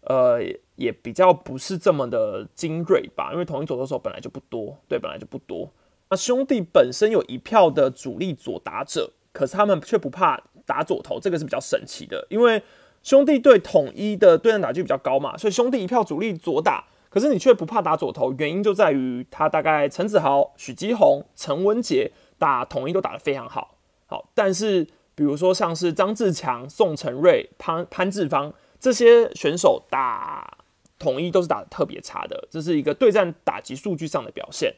[0.00, 0.40] 呃，
[0.74, 5.70] 也比较不是这么的精锐吧，因为统一左投手本来就不多，对，本来就不多。
[6.10, 12.26] 那兄弟本身有一票的主力左打者，可是他们却不怕打左投，这个是比较神奇的。
[12.28, 12.60] 因为
[13.04, 23.73] 兄弟对统一的对战打击比较高嘛，所以兄弟一票主力左打，可是你却不怕打左投，原因就在于他大概陈子豪、许基宏、陈文杰打统一都打得非常好，
[24.06, 30.58] 好，但是比如说像是张志强、宋承瑞、潘潘志芳这些选手打
[30.98, 34.74] 统一都是打得特别差的，这是一个对战打击数据上的表现。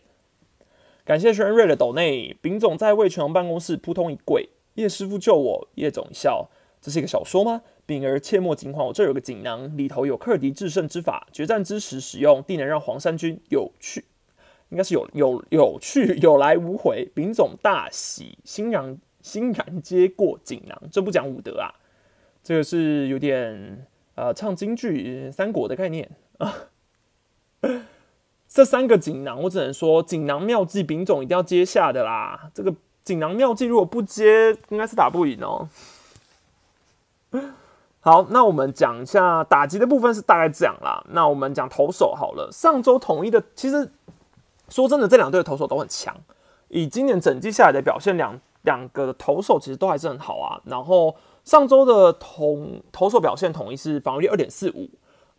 [1.05, 6.49] 感谢轩瑞的斗内，丙总在魏全龙办公室扑通一跪，叶师傅救我，叶总一笑，
[6.81, 7.63] 这是一个小说吗？
[7.85, 14.05] 丙儿切莫惊慌，我这有个锦囊，里头有克敌制胜之法，决战之时使用，定能让黄山军有趣，
[14.71, 17.09] 应该是有有有趣有来无回。
[17.15, 21.75] 丙总大喜，欣然欣然接过锦囊，这不讲武德啊，
[22.45, 23.85] 这个是有点
[24.15, 26.09] 呃唱京剧三国的概念
[26.39, 26.55] 啊。
[28.47, 32.53] 这三个锦囊，我只能说锦囊妙计，丙总一定要接下的啦。
[32.55, 35.69] 这个锦囊妙计如果不接，应该是打不赢哦。
[37.99, 41.05] 好，那我们讲一下打击的部分是大概这样啦。
[41.11, 42.49] 那我们讲投手好了。
[42.53, 43.91] 上周统一的，其实
[44.69, 46.17] 说真的，这两队的投手都很强。
[46.69, 50.61] 以今年整季下来的表现，两两个投手其实都还是很好啊。
[50.67, 54.91] 然后上周的统投手表现，统一是防御率二点四五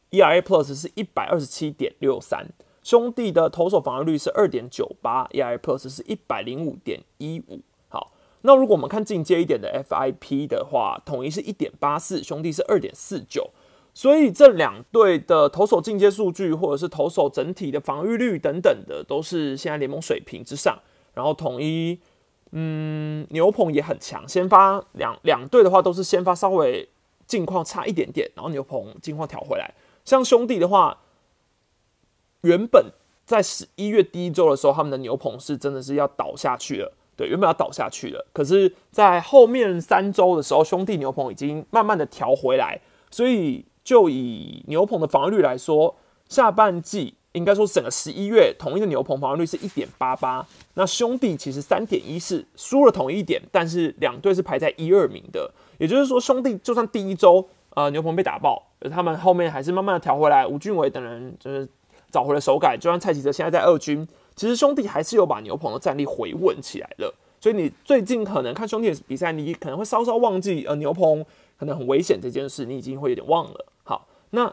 [0.09, 2.47] ，ERA Plus 是一百二十七点六三。
[2.81, 7.59] 兄弟的投手防御率是二点九八，ERA Plus 是一百零五点一五。
[7.89, 13.51] 好，那如果我们看进阶一点的 FIP 的话，统一是一点八四，兄弟是二点四九。
[13.93, 20.77] 所以这两队的投手进阶数据，或者是投手整体的防御率等等的，都是现在联盟水平之上。
[21.15, 21.99] 然后统一，
[22.51, 24.27] 嗯，牛棚也很强。
[24.27, 26.87] 先发两两队的话，都是先发稍微
[27.25, 29.73] 近况差一点点，然后牛棚近况调回来。
[30.05, 30.99] 像兄弟的话。
[32.41, 32.93] 原本
[33.25, 38.25] 在十一月第一周的时候，他们的牛棚是真的是要倒下去了，对，原本要倒下去了。
[38.31, 42.79] 可是，在后面三周的时候，兄弟牛棚已经慢慢的调回来，
[43.09, 45.97] 所以就以牛棚的防御率来说，
[46.29, 61.67] 下半季应该说整个十一月统一的牛棚防御率是一点八八，那兄弟其实三点一四，输了统一点，但是两队是排在一二名的，也就是说兄弟就算第一周呃牛棚被打爆，他们后面还是慢慢的调回来，吴俊伟等人就是
[62.11, 71.23] 找回了手感，就算蔡奇哲现在在二军，其实兄弟还是有把牛棚的战力回稳起来了，所以你最近可能看兄弟的比赛，你可能会稍稍忘记呃牛棚
[71.59, 73.65] 可能很危险这件事，你已经会有点忘了。
[73.83, 74.51] 好，那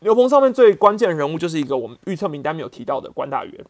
[0.00, 3.64] 牛棚上面最关键的人物就是一个我们预测名单没有提到的关大元。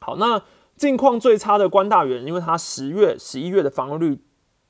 [0.00, 0.42] 好，那
[0.76, 4.18] 近况最差的关大元，因为他十月、十一月的防御率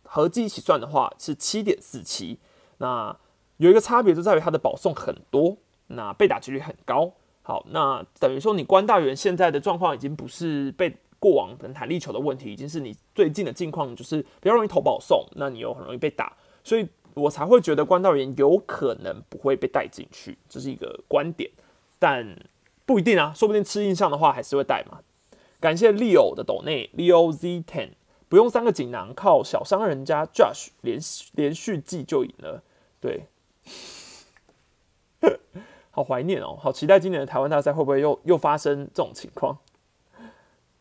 [0.03, 2.39] 合计一起算的话是七点四七。
[2.79, 3.17] 那
[3.57, 7.13] 有一个差别就在于他的保送很多，那被打几率很高。
[7.41, 16.87] 好，那等于说你关大元现在的状况已经不是被过往能弹力球的问题，已经是你最近的境况就是比较容易投保送，那你又很容易被打，所以。
[17.15, 21.51] 我才会觉得关道员有可能不会被带进去，这是一个观点，
[21.99, 22.37] 但
[22.85, 25.01] 不一定啊，说不定吃印象的话还是会带嘛。
[25.61, 27.91] 感谢 Leo 的斗内 Leo Z Ten，
[28.29, 30.99] 不用三个锦囊，靠小商人家 Josh 连
[31.33, 32.63] 连续季就赢了，
[33.01, 33.27] 对，
[35.91, 39.57] 好怀念哦，好期待今年的台湾大赛会不会又又发生这种情况。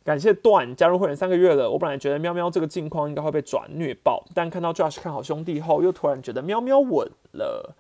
[0.04, 1.70] 感谢段加入会员三个月了。
[1.70, 7.76] 我本来觉得喵喵这个境况应该会被转虐爆，但看到 Josh 看好兄弟后，又突然觉得喵喵稳了。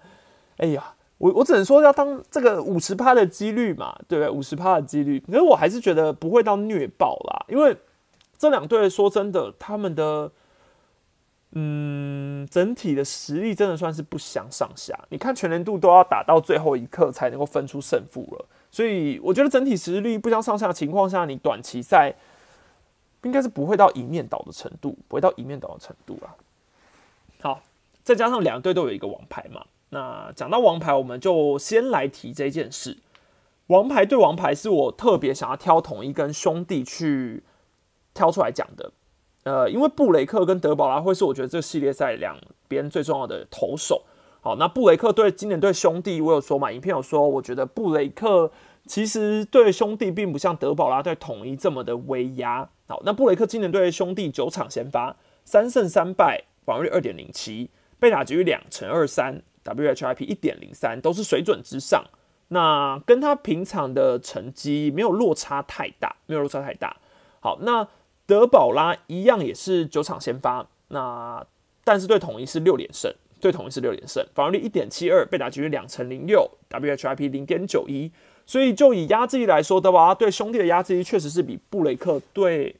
[0.57, 4.29] 哎呀，我我只能说要当这个五十趴的几率嘛，对不对？
[4.29, 7.75] 五十趴的几率，可是我还是觉得不会到虐爆啦，因为
[8.37, 10.31] 这两队说真的，他们的
[11.51, 14.97] 嗯整体的实力真的算是不相上下。
[15.09, 18.45] 你看全年度都要打到最后一刻才能够分出胜负了。
[18.73, 22.15] 所以我觉得整体实力不相上下的情况下，你短期赛
[23.21, 26.33] 应该是不会到一面倒的程度，不会到一面倒的程度啊。
[27.39, 27.61] 好，
[28.01, 32.97] 再加上两队都有一个王牌嘛，那讲到王牌，我们就先来提这件事。
[33.67, 37.43] 王牌对王牌是我特别想要挑统一跟兄弟去
[38.15, 38.91] 挑出来讲的。
[39.43, 42.35] 呃，因为布雷克跟德保拉会是我觉得这个系列赛两
[42.67, 44.03] 边最重要的投手。
[44.43, 46.69] 好，那布雷克对今年对兄弟，我有说嘛？
[46.69, 48.51] 影片有说，我觉得布雷克
[48.85, 52.69] 其实对兄弟并不像德保拉对统一这么的威压。
[52.85, 62.03] 好，那布雷克今年对兄弟九场先发，三胜三败，防御率二点零七，被打局两乘二三，WHIP 一点零三，都是水准之上。
[62.49, 66.97] 那跟他平常的成绩没有落差太大，没有落差太大。
[67.39, 67.87] 好，那
[68.25, 71.47] 德保拉一样也是九场先发，那
[71.85, 73.09] 但是对统一是六连胜。
[73.43, 78.09] 对统一是六连胜，防御率一点七二，被打局两成零六，WHIP 零点九一，
[78.45, 82.73] 所以就以压制力来说，德保拉对兄弟的压制力确实是比布雷克对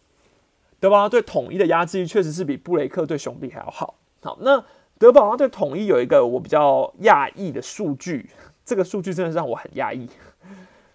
[0.80, 3.96] 德保拉对统一的压制力确实是比布雷克对兄弟还要好。
[4.22, 4.64] 好，那
[4.98, 8.30] 德保拉对统一有一个我比较讶异的数据，
[8.64, 10.08] 这个数据真的是让我很讶异。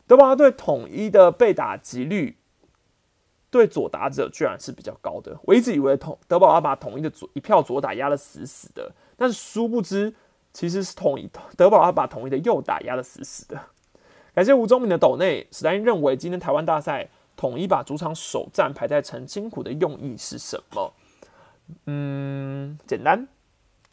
[0.06, 2.37] 德保拉对统一的被打击率。
[3.50, 10.14] 对左打者居然是比较高的，我一直以为统德保拉把统一的左一票左打压的死死的，但是殊不知
[10.52, 13.58] 其实是统一德保拉把统一的右打压的死死的。
[14.34, 20.92] 感谢吴宗敏的斗内，史丹认为今天台湾大赛统一把主场首战排在陈清湖的用意是什么？
[21.86, 23.26] 嗯，简单，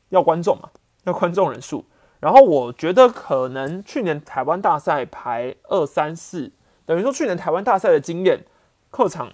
[0.09, 0.69] 要观众嘛，
[1.05, 1.85] 要观众人数。
[2.19, 6.51] 然后我觉得可能去年台湾大赛排二三四，
[6.85, 8.45] 等于说去年台湾大赛的经验，
[8.91, 9.31] 客场。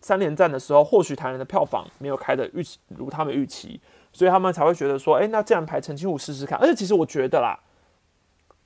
[0.00, 3.80] 三连战的时候，或许台湾的票房没有开的预期如他们预期，
[4.12, 6.58] 所以他们才会觉得说，哎，那这样排澄清湖试试看。
[6.58, 7.58] 而且其实我觉得啦，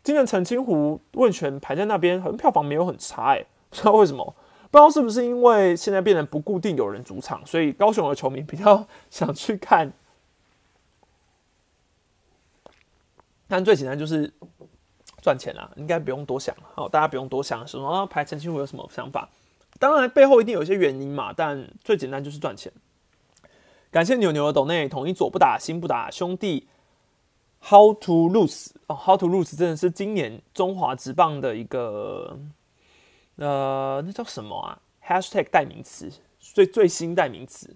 [0.02, 4.34] 今年澄清湖问泉排在那边，好像票房没有很差，哎，不知道为什么，
[4.70, 9.92] 不知道是不是因为现在变成不固定有人主场，所以高雄的球迷比较想去看。
[13.48, 14.32] 但最简单就是
[15.20, 19.28] 赚钱啦，应该不用多想，好，大家不用多想，什么排澄清湖有什么想法？
[19.82, 22.72] 当然背后一定有一些原因嘛，但最简单就是赚钱。
[23.90, 26.68] 感谢牛牛的抖内，统一左不打，心不打，兄弟。
[27.64, 28.70] How to lose？
[28.86, 29.58] 哦，How to lose？
[29.58, 32.38] 真的是今年中华职棒的一个，
[33.34, 37.74] 呃，那叫什么啊？Hashtag 代名词，最最新代名词。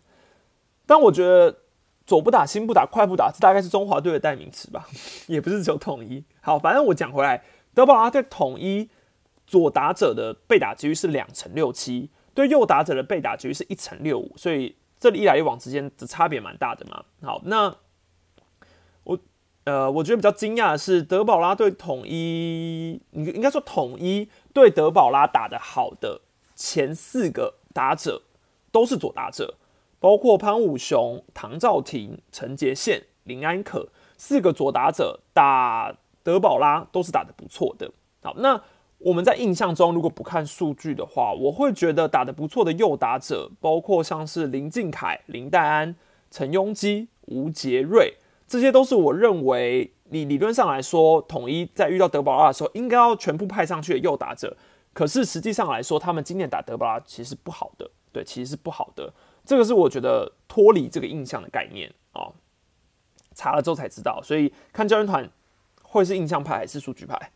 [0.87, 1.59] 但我觉得
[2.07, 4.89] 左不打，心不打，快不打，这大概是中华队的代名词吧，
[5.27, 6.23] 也不是只有统一。
[6.41, 7.43] 好，反正我讲回来，
[7.75, 8.89] 德保拉对统一。
[9.47, 17.05] 左打者的被打几率是两成六七，对右打者的被打几率是一成六五，所以这里一来一往之间的差别蛮大的嘛。
[17.23, 17.77] 好，那
[19.05, 19.19] 我
[19.65, 26.23] 呃，我觉得比较惊讶的是德保拉对统一，你应该说统一对德保拉打的好的
[26.55, 28.23] 前四个打者
[28.73, 29.55] 都是左打者，
[30.01, 35.97] 包括潘武雄、唐兆廷、陈杰宪、林安可四个左打者打。
[36.27, 37.89] 德保拉都是打得不错的。
[38.21, 38.61] 好，那
[38.99, 45.95] 我们在印象中如果不看数据的话，我会觉得打得不错的右打者，包括像是林敬凯、林黛安、
[46.31, 48.15] 陈庸基、吴杰瑞，
[48.49, 54.57] 这些都是我认为你理论上来说，统一在遇到德保拉的时候，应该要全部派上去的右打者。
[54.93, 59.13] 可是实际上来说，他们今年打德保拉其实不好的，对，其实是不好的。
[59.45, 62.33] 这个是我觉得脱离这个印象的概念啊，
[63.35, 64.23] 查了之后才知道。
[64.23, 65.31] 所以看教练团
[65.83, 67.31] 会是印象派还是数据派？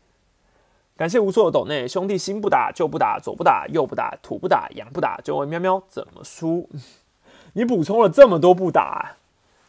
[1.01, 6.69] 感谢无数的抖内兄弟，心不打就不打，左不打右不打，土不打羊不打，就问喵喵怎么输？
[7.53, 9.13] 你补充了这么多不打，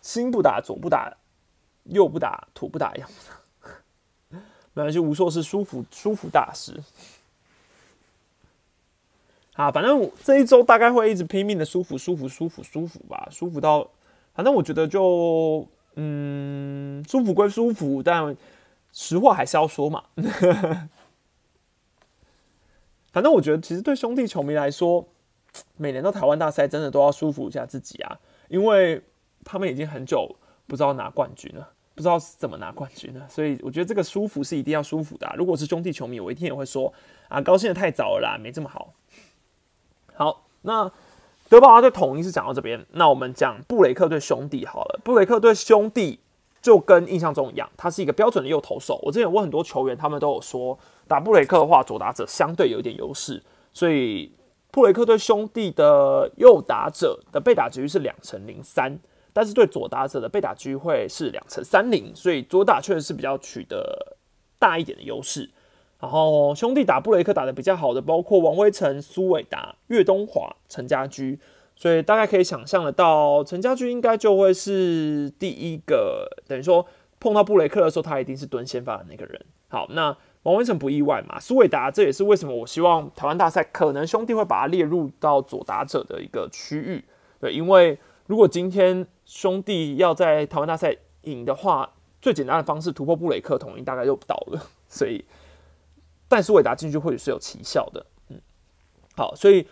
[0.03, 1.17] 心不打左不打
[1.85, 4.41] 右不打，土不打羊不打，
[4.75, 6.79] 没关系，无数是舒服舒服大师。
[9.55, 13.89] 啊，反正我这一周大概会一直拼命的舒服、舒服、舒服、舒服吧，舒服到，
[14.35, 18.37] 反正我觉得就，嗯，舒服归舒服，但
[18.93, 20.05] 实话还是要说嘛。
[23.13, 25.07] 反正我觉得，其实对兄弟球迷来说，
[25.77, 29.03] 每年到台湾大赛真的都要舒服一下自己啊，因为
[29.45, 30.35] 他们已经很久
[30.67, 35.31] 不知道拿冠军了，不知道是怎么拿冠军了，所以我觉得这个舒服是一定要舒服的。
[35.37, 36.93] 如果是兄弟球迷，我一定也会说
[37.29, 38.95] 啊，高兴的太早了啦，没这么好。
[40.15, 40.91] 好，那
[41.51, 45.01] 德保拉对统一是讲到这边，那我们讲布雷克对兄弟好了。
[45.05, 46.21] 布雷克对兄弟
[46.63, 48.99] 就跟印象中一样，他是一个标准的右投手。
[49.03, 50.79] 我之前问很多球员，他们都有说，
[51.09, 53.43] 打布雷克的话，左打者相对有一点优势，
[53.73, 54.33] 所以
[54.71, 58.99] 布雷克对兄弟的右打者的被打局是两成零三，
[59.33, 64.17] 但是对左打者的被打局会是两成三零，所以左打确实是比较取得
[64.59, 65.51] 大一点的优势。
[66.01, 71.39] 然后兄弟打布雷克打的比较好的，包括王威成、苏伟达、岳东华、陈家驹，
[71.77, 76.85] 所以大概可以想象得到，陈家驹应该就会是第一个，等于说
[77.21, 79.41] 碰到布雷克的时候，他一定是蹲先发的那个人。
[79.69, 81.39] 好，那王文成不意外嘛？
[81.39, 87.05] 苏伟达这也是为什么我希望台湾大赛可能兄弟会把它列入到左打者的一个区域，
[87.41, 95.25] 对，因为如果今天兄弟要在台湾大赛赢的话，最简单的方式突破布雷克，统一大概就倒了， 所以。
[96.29, 98.41] 但是伟达进去或许是有奇效的，嗯，
[99.15, 99.69] 好，所以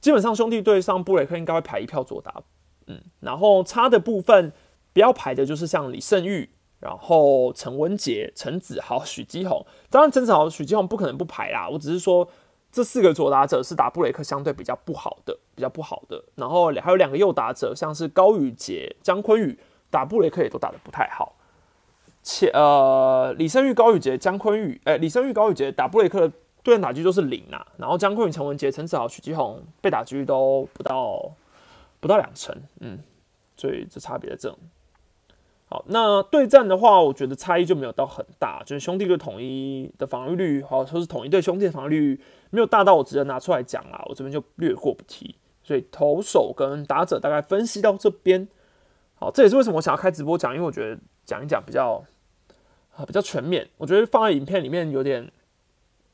[0.00, 2.40] 基本上兄弟队上布雷克应该会排一票左达，
[2.86, 4.52] 嗯，然后差的部分
[4.92, 6.50] 不要排的就是像李胜玉，
[6.84, 12.28] 然后陈文杰、陈子豪、许基宏，当然陈子豪、许基宏不可能不排啦，我只是说
[12.70, 19.58] 这四个左打者是打布雷克相对比较不好的，比较不好的，然后还有两个右打者，像是高宇杰、姜坤宇
[19.90, 21.36] 打布雷克也都打的不太好。
[22.22, 26.30] 且呃，李胜玉、高宇杰、姜坤宇，哎，李胜玉、高宇杰打布雷克
[26.62, 31.32] 对战打击都是零啊，然后姜坤宇、陈文杰、陈子豪、许基宏被打击都不到
[32.00, 32.98] 不到两成，嗯，
[33.56, 34.58] 所以这差别的这种。
[35.74, 42.20] 好，那对战的话，我觉得差异就没有到很大，就是兄弟队统一的防御率，好说是统一队兄弟的防御率
[42.50, 45.34] 没有大到我直接拿出来讲啦，我这边就略过不提。
[45.64, 48.46] 所以投手跟打者大概分析到这边，
[49.16, 50.96] 好，这也是为什么我想要开直播讲，因为我觉得
[51.26, 52.04] 讲一讲比较。
[52.96, 55.28] 啊，比较全面，我觉得放在影片里面有点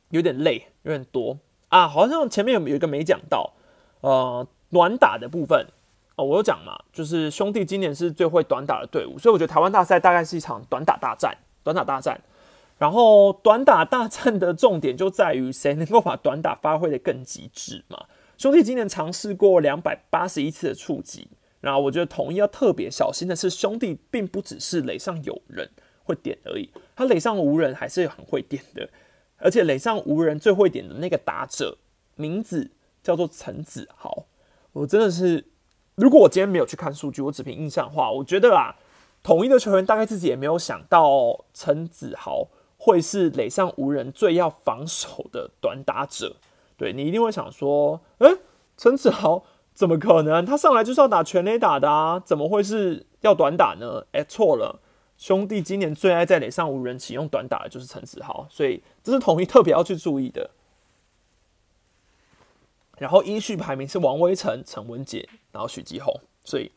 [0.08, 1.36] 有点累，有点多
[1.68, 1.86] 啊。
[1.86, 3.52] 好像前面有有一个没讲到，
[4.00, 5.66] 呃，短打的部分
[6.22, 12.20] 我有讲嘛，就是兄弟今年是最会短打的队伍，所以我觉得台湾大赛大概是一场短打大战，短打大战。
[12.78, 18.06] 然后短打大战的重点就在于谁能够把短打发挥的更极致嘛。
[18.38, 21.28] 兄弟今年尝试过两百八十一次的触及，
[21.60, 25.70] 然后我觉得统一要特别小心的是，兄弟并不只是垒上有人。
[26.02, 28.88] 会点而已，他垒上无人还是很会点的，
[29.36, 31.78] 而且垒上无人最会点的那个打者
[32.16, 32.68] 名字
[33.00, 34.26] 叫做陈子豪。
[34.72, 35.44] 我真的是，
[36.00, 38.74] 如果我今天没有去看数据，我只凭印象的话，我觉得啦，
[39.22, 42.48] 统一的球员大概自己也没有想到陈子豪
[42.78, 46.36] 会是垒上无人最要防守的短打者。
[46.78, 48.34] 对你一定会想说，哎，
[48.78, 49.44] 陈子豪
[49.74, 50.46] 怎么可能？
[50.46, 54.02] 他上来就是要打全垒打的啊，怎么会是要短打呢？
[54.12, 54.80] 哎，错了。
[55.18, 60.48] 兄弟今年最爱在垒上无人启用短打的就是陈子豪，所以这是统一特别要去注意的。
[63.00, 66.70] 然后依序排名是王威成、陈文杰，然后许基宏，所以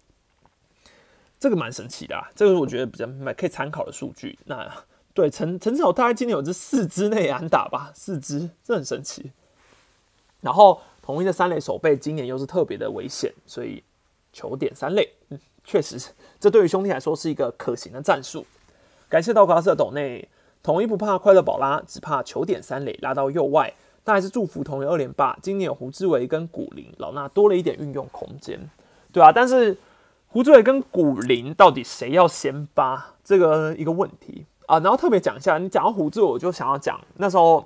[1.38, 4.39] 这个蛮神奇的，啊这个我觉得比较蛮可以参考的数据。
[4.45, 4.71] 那
[5.13, 9.32] 对陈陈子豪大概今年有这四支内安打吧，四支，这很神奇。
[10.39, 13.84] 然后统一的三垒守备今年又是特别的危险，所以
[14.32, 15.39] 球点三垒，嗯。
[15.65, 15.97] 确实，
[16.41, 18.45] 这对于兄弟来说是一个可行的战术。
[19.07, 20.28] 感谢道格拉斯的斗内，
[20.61, 23.74] 统一不怕快乐宝拉，只怕球点三垒拉到右外。
[24.04, 25.38] 但还是祝福同一二连霸。
[25.41, 28.60] 今年有胡志伟跟古林，老衲多了一点运用空间，
[29.12, 29.78] 对啊，但是
[30.28, 34.78] 胡志伟跟古林到底谁要先发，这个一个问题啊。
[34.78, 37.66] 啊，然后特别讲一下，你讲到胡志伟，我就想要讲那时候，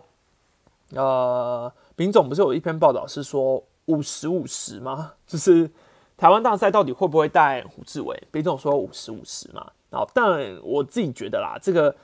[0.94, 5.14] 呃，丙总不是有一篇报道是说五十五十吗？
[5.26, 5.70] 就是
[6.18, 8.22] 台湾大赛到底会不会带胡志伟？
[8.32, 9.72] 丙总说五十五十嘛。
[9.90, 11.96] 然后，但我自己觉得啦，这个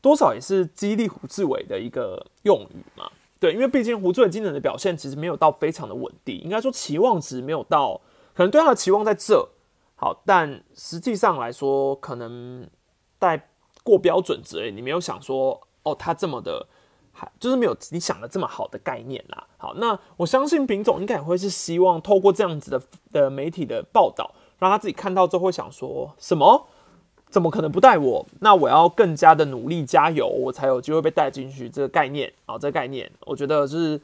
[0.00, 3.10] 多少也是激励胡志伟的一个用语嘛。
[3.42, 8.00] 对，因为毕竟胡志伟今年的表现其实没有到非常的稳定，应该说期望值没有到，
[8.34, 9.48] 可能对他的期望在这
[9.96, 12.68] 好，但实际上来说，可能
[13.18, 13.48] 带。
[13.84, 16.64] 过标准之类，你没有想说哦，他这么的，
[17.10, 19.44] 还就是没有你想的这么好的概念啦。
[19.56, 22.80] 好，那我相信品总应该也会是希望透过这样子的
[23.10, 26.68] 的媒体的报道，让他自己看到之后会想说什么？
[27.32, 28.26] 怎么可能不带我？
[28.40, 31.66] 那我要更加的努力加油，我才有机会被带进去。
[31.66, 33.98] 这个概念啊，这个概念，我觉得是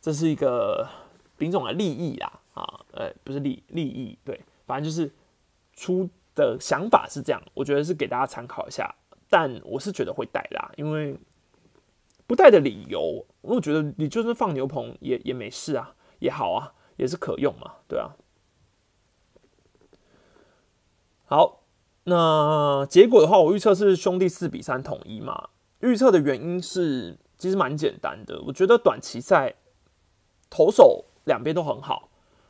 [0.00, 0.88] 这是一个
[1.36, 5.12] 品种的利益啦啊，呃，不是利利益，对，反正就是
[5.74, 8.94] 出的想法是这样，我觉得是给大家参考一下。
[9.28, 11.14] 但我是觉得会带啦，因为
[12.26, 18.10] 不带的理由，我觉得你就是放牛棚也也没事啊，也好啊，也是可用嘛，对啊。
[21.24, 21.61] 好，
[22.04, 25.50] 那结果的话，我预测是兄弟四比三统一嘛。
[25.80, 29.54] 预测的原因是其实蛮简单的，我觉得短期赛
[30.50, 32.08] 投手两边都很好，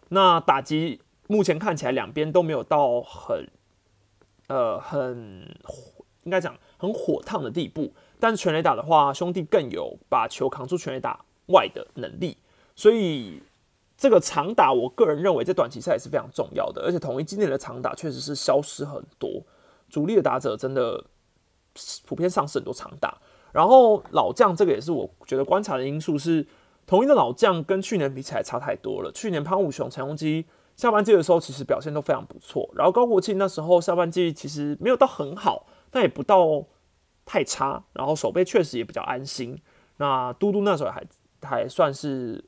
[0.08, 3.48] 那打击目前看起来两边都没有到很
[4.48, 5.48] 呃很。
[6.24, 12.38] 应该讲很火烫的地步，但是全垒打的话，兄弟更有把球扛出全垒打外的能力，
[12.76, 13.42] 所以
[14.02, 16.82] 这个长打，我个人认为在短期赛也是非常重要的。
[16.82, 19.30] 而且统一今年的长打确实是消失很多，
[19.88, 21.04] 主力的打者真的
[22.04, 23.16] 普遍上市很多长打。
[23.52, 26.44] 然后老将这个也是我觉得观察的因素是，
[26.84, 29.12] 统一的老将跟去年比起来差太多了。
[29.12, 35.68] 去年潘武雄、陈宏基下半季的时候其实表现都非常不错，然后高国庆那时候下半季其实没有到很好。
[35.92, 36.64] 但也不到
[37.24, 39.56] 太差，然后手背确实也比较安心。
[39.98, 41.04] 那嘟嘟那时候还
[41.40, 42.44] 还算是，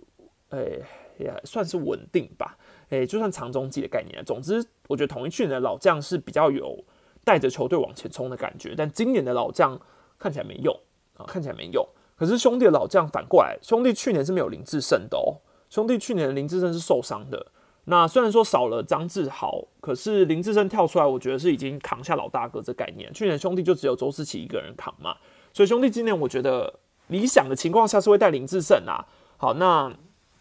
[0.49, 0.83] 诶，
[1.19, 2.57] 也算是稳定吧。
[2.91, 4.25] 诶，就算长中继的概念。
[4.25, 6.79] 总之，我觉得同一去年的老将是比较有
[7.25, 9.81] 带着球队往前冲的感觉，但今年的老将
[10.19, 10.75] 看起来没用
[11.17, 11.87] 啊，看起来没用。
[12.17, 17.47] 可是兄弟的老将反过来，兄弟去年是没有林志胜的哦，兄弟去年林志胜是受伤的。
[17.87, 23.13] 那虽然说少了张志豪，可是林志胜跳出来，我觉得是已经扛下老大哥这概念。
[23.13, 25.17] 去年兄弟就只有周思琪一个人扛嘛，
[25.53, 26.73] 所以兄弟今年我觉得
[27.09, 29.05] 理想的情况下是会带林志胜啊。
[29.37, 29.93] 好，那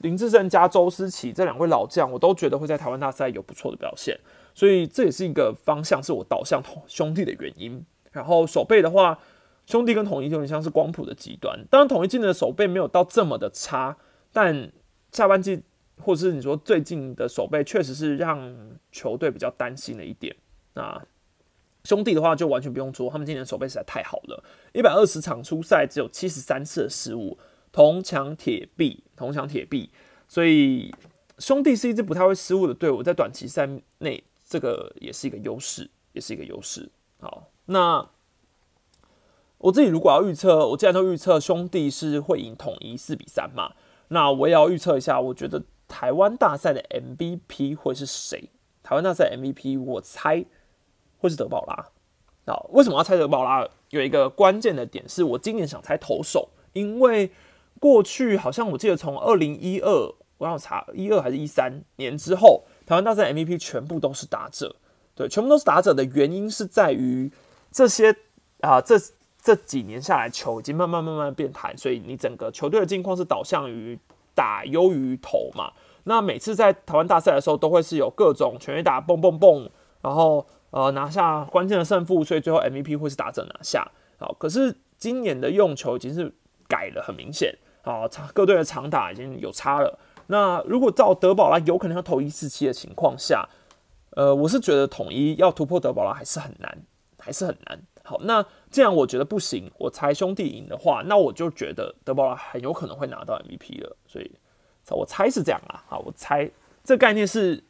[0.03, 4.17] 林志胜加周思齐这两位老将，我都觉得会在台湾大赛有不错的表现，
[4.53, 7.83] 所以这也是一个方向，是我导向兄弟的原因。
[8.11, 9.17] 然后守备的话，
[9.65, 13.97] 兄弟跟统一有点像是光谱的极端，当然统一今年的守备没有到这么的差，
[14.31, 14.71] 但
[15.11, 15.63] 下半季。
[16.01, 18.51] 或者是你说最近的守备确实是让
[18.91, 20.35] 球队比较担心的一点。
[20.73, 20.99] 那
[21.83, 24.43] 兄弟的话就完全不用说，他们今年守备实在太好了，
[24.73, 27.37] 一百二十场出赛只有七十三次失误，
[27.73, 29.89] 铜墙铁壁，铜墙铁壁。
[30.29, 30.95] 所以
[31.39, 33.67] 兄弟是一支不太会失误的队伍，在短期赛
[33.97, 36.89] 内这个也是一个优势，也是一个优势。
[37.19, 38.09] 好，那
[39.57, 43.73] 我自己如果要预测，我既然都预测兄弟是会赢统一四比三嘛，
[44.07, 45.61] 那我也要预测一下，我觉得。
[45.85, 48.49] 台湾大赛的 MVP 会是谁？
[48.81, 50.43] 台湾大赛 MVP 我猜
[51.19, 51.89] 会是德保拉。
[52.45, 53.67] 那为什么要猜德保拉？
[53.89, 57.29] 有一个关键的点是我今年想猜投手，因为
[57.83, 59.89] 过去好像我记得从二零一二
[60.37, 64.77] 我要查一二还是一三年之后，台湾大赛 MVP 全部都是打者。
[65.13, 67.29] 对，全部都是打者的原因是在于
[67.73, 68.15] 这些
[68.61, 68.95] 啊，这
[69.41, 73.99] 这几年下来球已经慢慢慢慢变弹，所以你整个球队的境况是导向于
[74.33, 75.73] 打优于投嘛。
[76.05, 79.69] 那每次在台湾大赛的时候，都会是有各种全垒打蹦蹦蹦，
[80.01, 83.91] 然后呃拿下关键的胜负，所以最后 MVP 会是打者拿下。
[84.17, 86.33] 好，可是今年的用球已经是
[86.69, 87.53] 改了，很明显，
[87.83, 89.99] 好，各队的长打已经有差了。
[90.27, 93.47] 那如果照德保拉有可能要投一四七的情况下，
[94.11, 96.83] 呃，我是觉得统一要突破德保拉还是很难，
[97.19, 97.79] 还是很难。
[98.03, 104.31] 好，那既然我觉得不行，我猜兄弟赢的话，那我就觉得德保拉很有可能会拿到 MVP 了，所以。
[104.89, 106.47] 我猜是这样啊，好，我猜
[106.83, 107.63] 这概念是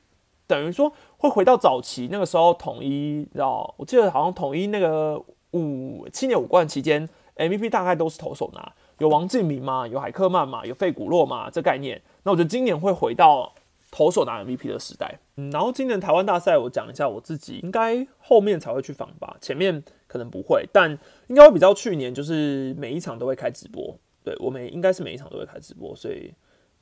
[0.46, 7.08] 等于说会回到早期那个时候统一，然后我记得好像统一那个五七年五冠期间
[7.38, 12.02] ，MVP 大概都是投手拿，有王敬明嘛，有海克曼嘛，有费古洛嘛，这概念。
[12.24, 13.54] 那我觉得今年会回到
[13.92, 15.20] 投手拿 MVP 的时代。
[15.38, 20.92] 嗯，然后今年台湾大赛，我讲一下我自己应该后面才会去访吧，前面可能不会，但
[21.28, 26.34] 应该会比较去年就是每一场都会开直播，对我每应该是每一场都会开直播，所以。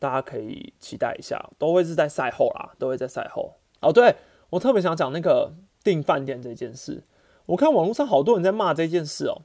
[0.02, 3.54] 大家可以期待一下，都会是在赛后啦，都会在赛后。
[3.82, 4.16] 哦，对
[4.50, 5.54] 我特别想讲那个
[5.84, 7.04] 订饭店这件事，
[7.46, 9.44] 我看网络上好多人在骂这件事哦。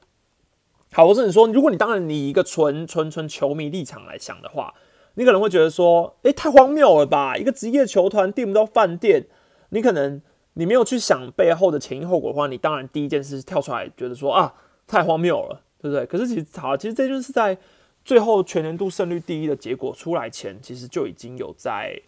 [0.93, 4.73] 好，我只能说，如果你当然你一个纯纯纯球迷立场来想的话，
[5.15, 7.35] 你可能会觉得说，诶，太荒谬了吧？
[7.35, 9.27] 一个职业球团订不到饭店，
[9.69, 10.21] 你可能
[10.53, 14.53] 你没有去想背后的前因后果的话，你当然第一件事跳出来觉得说啊，
[14.87, 16.05] 太荒谬了，对不对？
[16.05, 17.57] 可是其实好，其实这就是在
[18.05, 21.99] 最后全年度胜率第一的结果出来前，其实就已经有在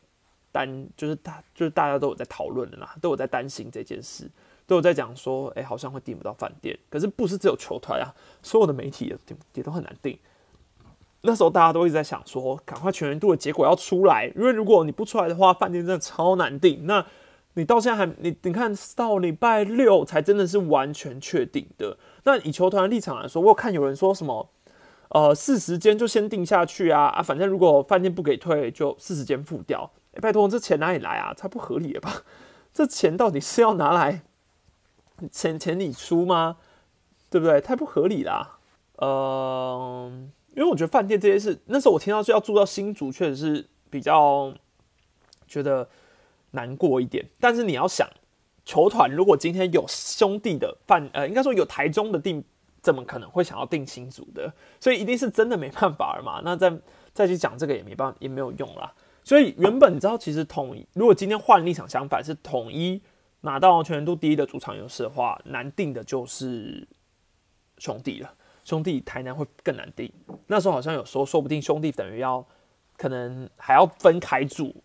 [0.52, 4.30] 担，就是大就是大家都有在讨论的啦，都有在担心这件事。
[4.70, 6.78] 都有在讲说，哎，好像会订不到饭店。
[6.92, 8.14] 可是不是只有球团啊，
[8.44, 9.18] 所有的媒体也
[9.56, 10.16] 也都很难订。
[11.22, 16.86] 那时候大家都一直在想说，赶快全员度的结果要出来，因为如果你不出来的话，饭店真的超难订。
[16.86, 17.04] 那
[17.56, 21.98] 你到现在还你你看到礼拜六才真的是完全确定的。
[22.24, 24.48] 那以球团的立场来说，我有看有人说什么，
[25.10, 29.90] 呃，四十间就先定下去啊啊，反正如果饭店不给退，就四十间付掉。
[30.14, 31.34] 哎，拜托，这钱哪里来啊？
[31.34, 32.22] 太不合理了吧？
[32.72, 34.22] 这钱到底是要拿来？
[35.32, 36.58] 钱钱你出吗？
[37.30, 37.62] 对不对？
[37.62, 38.58] 太不合理啦。
[39.02, 44.52] 嗯，因为我觉得饭店这些事，那时候我听到说要住到新竹，确实是比较
[45.48, 45.88] 觉得
[46.52, 47.24] 难过一点。
[47.40, 48.10] 但是你要想，
[48.66, 52.44] 球团如果今天有兄弟的饭，呃，应该说有台中的订，
[52.82, 54.52] 怎么可能会想要订新竹的？
[54.80, 56.42] 所以一定是真的没办法了嘛。
[56.44, 56.76] 那再
[57.14, 58.92] 再去讲这个也没办法，也没有用啦。
[59.24, 63.02] 所以原本你知道，其实统一如果今天换立场相反，是统一。
[63.42, 66.88] 拿到全年度第一的主场优势的话，难定的就是
[67.78, 68.34] 兄弟了。
[68.66, 70.12] 兄弟台南会更难定。
[70.48, 72.46] 那时候好像有说，说不定兄弟等于要
[72.98, 74.76] 可能还要分开住。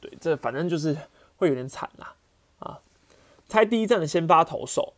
[0.00, 0.96] 对，这反正就是
[1.36, 2.14] 会有点惨啦。
[2.60, 2.78] 啊，
[3.48, 4.94] 猜第一站的先发投手。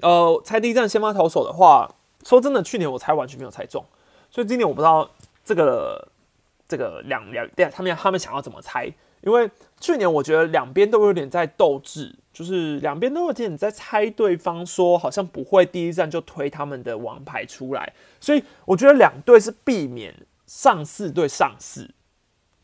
[0.00, 1.94] 呃，猜第一站先发投手的话，
[2.24, 3.84] 说真的，去年我猜完全没有猜中，
[4.30, 5.10] 所以今年我不知道
[5.44, 6.08] 这个
[6.66, 8.90] 这个两两对他们他们想要怎么猜。
[9.24, 9.50] 因为
[9.80, 20.14] 去年我觉得两边都有点在斗智，就是两边都有点在猜对方，说好像不会第一站就推他们的王牌出来，所以我觉得两队是避免
[20.46, 21.90] 上四对上四，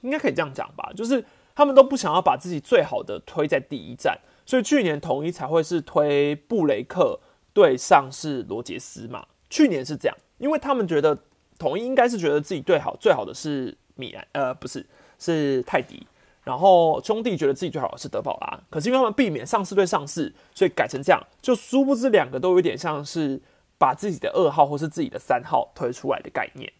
[0.02, 7.18] 应该可以这样讲吧，就是他们都不想要把自己最好的推在第一站，所以去年统一才会是推布雷克
[7.54, 11.18] 对上是罗杰斯嘛，去年是这样，因为他们觉得
[11.58, 14.84] 统一应该是觉得自己最好最好的是米兰，呃，不是
[15.18, 16.06] 是泰迪。
[16.51, 23.40] 然后兄弟觉得自己最好是德保拉，可是因为他们避免上市对上市，所以改成这样，就殊不知两个都有点像是
[23.78, 26.72] 把自己的二号或是自己的三号推出来的概念。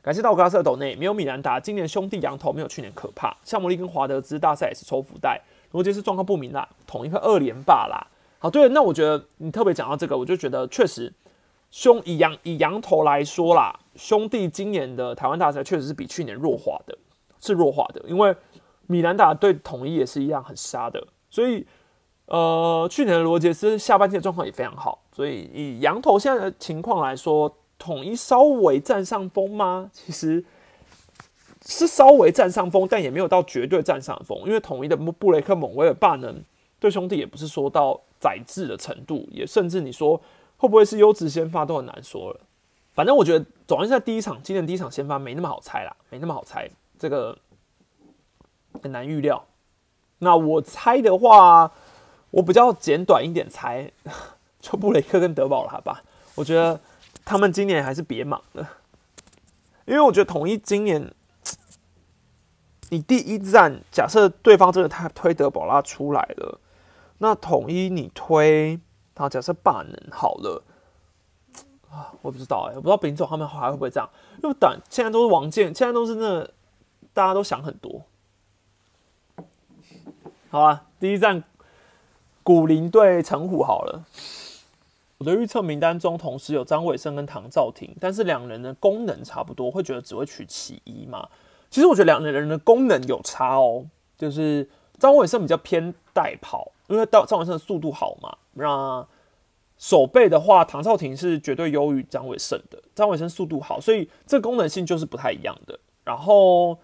[0.00, 3.36] 感谢道格拉斯斗内，没有米兰达，今年兄弟羊头没有去年可怕。
[3.44, 8.06] 夏摩利跟华德兹大赛也是抽福袋，罗杰斯状况不明啦，同一个二连霸啦。
[8.38, 11.12] 好，对了，那我觉得你特别讲到这个，我就觉得确实
[11.70, 16.96] 兄以羊以羊头来说啦，兄弟今年的台湾大赛确实是比去年弱化的，
[17.38, 18.34] 是弱化的，因为。
[18.90, 21.64] 米兰达对统一也是一样很杀的，所以
[22.26, 29.88] 呃，去年的罗杰斯下半季的状况也非常好，所以以羊头现在的情况来说，统一稍微占上风吗？
[29.92, 30.44] 其实
[31.64, 36.42] 是稍微占上风，但也没有到绝对占上风，因为统一的布雷克蒙威尔霸能
[36.80, 40.20] 对兄弟也不是说到宰制的程度，也甚至你说
[40.56, 42.40] 会不会是优质先发都很难说了。
[42.92, 46.68] 反正我觉得，总而言之，第一场今年第一场先发没那么好猜啦，没那么好猜
[46.98, 47.38] 这个。
[48.82, 49.46] 很难预料。
[50.18, 51.72] 那我猜的话，
[52.30, 53.90] 我比较简短一点猜，
[54.60, 56.02] 就布雷克跟德保拉吧。
[56.34, 56.78] 我觉得
[57.24, 58.68] 他们今年还是别忙了，
[59.86, 61.12] 因为我觉得统一今年，
[62.90, 66.60] 你第一站假设对方真的他推德保拉出来了，
[67.18, 68.78] 那统一你推，
[69.14, 70.62] 然后假设霸能好了，
[71.90, 74.08] 啊，我不知道哎，我不知道丙总他们还会不会这样，
[74.42, 76.46] 因为等现在都是王健，现在都是那
[77.12, 78.02] 大家都想很多。
[80.52, 81.44] 好啊，第一站
[82.42, 84.04] 古林对陈虎好了。
[85.18, 91.28] 我的预测名单中同时有张伟生跟唐兆廷，但是两人的功能差不多，会觉得只会取其一嘛？
[91.70, 93.86] 其实我觉得两个人的功能有差哦，
[94.18, 98.36] 就是张伟生比较偏带跑，因为张张伟生的速度好嘛。
[98.54, 99.06] 那
[99.78, 102.82] 手背的话，唐兆廷是绝对优于张伟胜的。
[102.92, 105.78] 张伟胜速度好，所以这功能性就是不太一样的。
[106.02, 106.76] 然后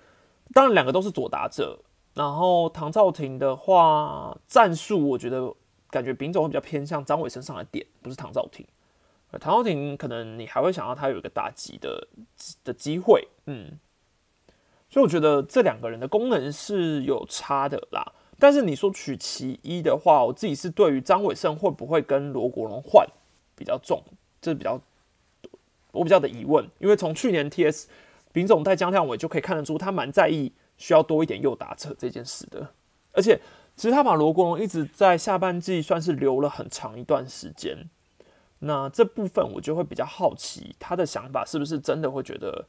[0.55, 1.81] 当然两个都是左打者。
[2.17, 5.53] 然后唐兆廷的话，战术我觉得
[5.91, 8.67] 感觉丙总会比较偏向张伟身上的点，不是唐兆廷。
[9.39, 12.09] 唐兆廷可能你还会想到他有一个打击的
[12.65, 13.79] 的机会，嗯。
[14.89, 18.13] 所以我觉得这两个人的功能是有差的啦。
[18.39, 23.07] 但是你说取其一的话，我自己是对于张伟胜会不会跟罗国荣换
[23.55, 24.03] 比较重，
[24.41, 24.81] 这是比较
[25.93, 26.67] 我比较的疑问。
[26.79, 27.91] 因为从去年 T.S.
[28.33, 30.53] 丙总带江亮伟就可以看得出，他蛮在意。
[30.77, 32.71] 需要多一点右打者这件事的，
[33.13, 33.41] 而且
[33.75, 37.89] 其实他把罗国荣一直在下半季算是留了很长一段时间，
[38.61, 42.67] 那这部分我就会比较好奇，他的想法是不是真的会觉得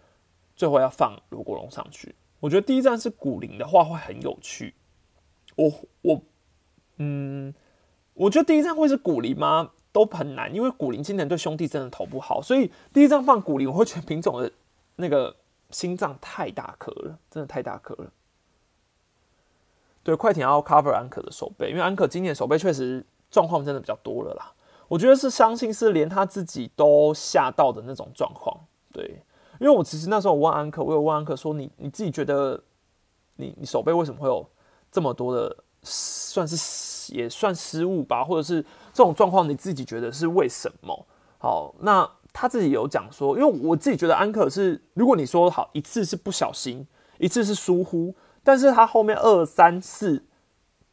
[0.55, 2.15] 最后要放罗国荣上去？
[2.39, 4.75] 我觉得第一站是古林的话会很有趣。
[5.55, 6.21] 我我
[6.97, 7.53] 嗯，
[8.13, 9.71] 我觉得第一站会是古林吗？
[9.91, 14.51] 都很难，因为古林今年对兄弟真的投不好，所以第一站放古林，我会觉得品种的
[14.97, 15.35] 那个
[15.70, 18.11] 心脏太大颗了，真的太大颗了。
[20.03, 24.53] 对，快艇要 cover 安可的手背，因为安可今年手背确实状况真的比较多了啦。
[24.88, 28.57] 我觉得是相信是连他自己都吓到的那种状况。
[28.93, 29.22] 对，
[29.59, 32.63] 因为我其实那时候我问安可，我有问安可说，你你自己觉得
[33.36, 34.49] 你你手背为什么会有
[34.89, 38.61] 这么多的算是也算失误吧，或者是
[38.93, 41.05] 这种状况你自己觉得是为什么？
[41.38, 42.09] 好，那
[42.39, 46.85] 他自己有讲说，因为我自己觉得安可是，如果你说好一次是不小心，
[47.17, 48.13] 一次是疏忽，
[48.43, 50.23] 但是他后面二三四。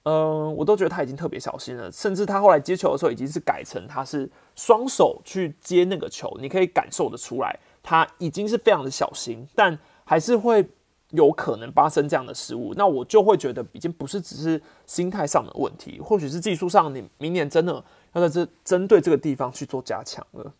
[0.04, 10.66] 嗯，我都觉得他已经特别小心了，甚至他后来接球的时候已经是改成他是双手去接那个球，你可以感受得出来，他已经是非常的小心，但还是会
[11.10, 12.72] 有可能发生这样的失误。
[12.74, 17.84] 那我就会觉得已经不是只是心态上的问题，或许是技术上，你明年真的
[18.14, 20.52] 要在这针对这个地方去做加强了。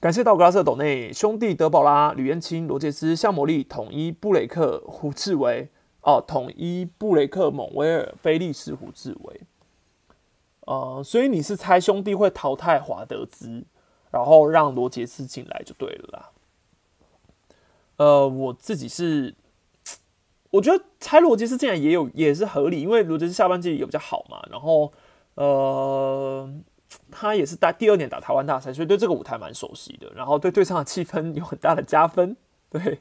[0.00, 5.68] 感谢道格拉斯、斗内兄弟德保拉、吕彦青、罗杰斯、向魔力、统一、布雷克、胡志伟。
[6.02, 9.42] 哦，统一布雷克蒙威尔菲利斯胡志伟，
[10.60, 13.64] 呃，所以你是猜兄弟会淘汰华德兹，
[14.10, 16.30] 然后让罗杰斯进来就对了啦。
[17.98, 19.34] 呃，我自己是，
[20.52, 24.90] 我觉得猜罗杰斯进来也有也是合理，因为罗杰斯下半季也比较好嘛，然后
[25.34, 26.50] 呃，
[27.10, 32.36] 他也是打第二年打台湾大赛，所以对这个舞台蛮熟悉的，然后对队上的气氛有很大的加分，
[32.70, 33.00] 对，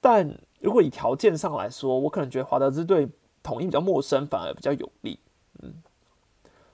[0.00, 0.38] 但。
[0.58, 3.06] 如果以条件上来说，我可能觉得华德兹对
[3.42, 5.20] 统一比较陌生，反而比较有利。
[5.62, 5.74] 嗯，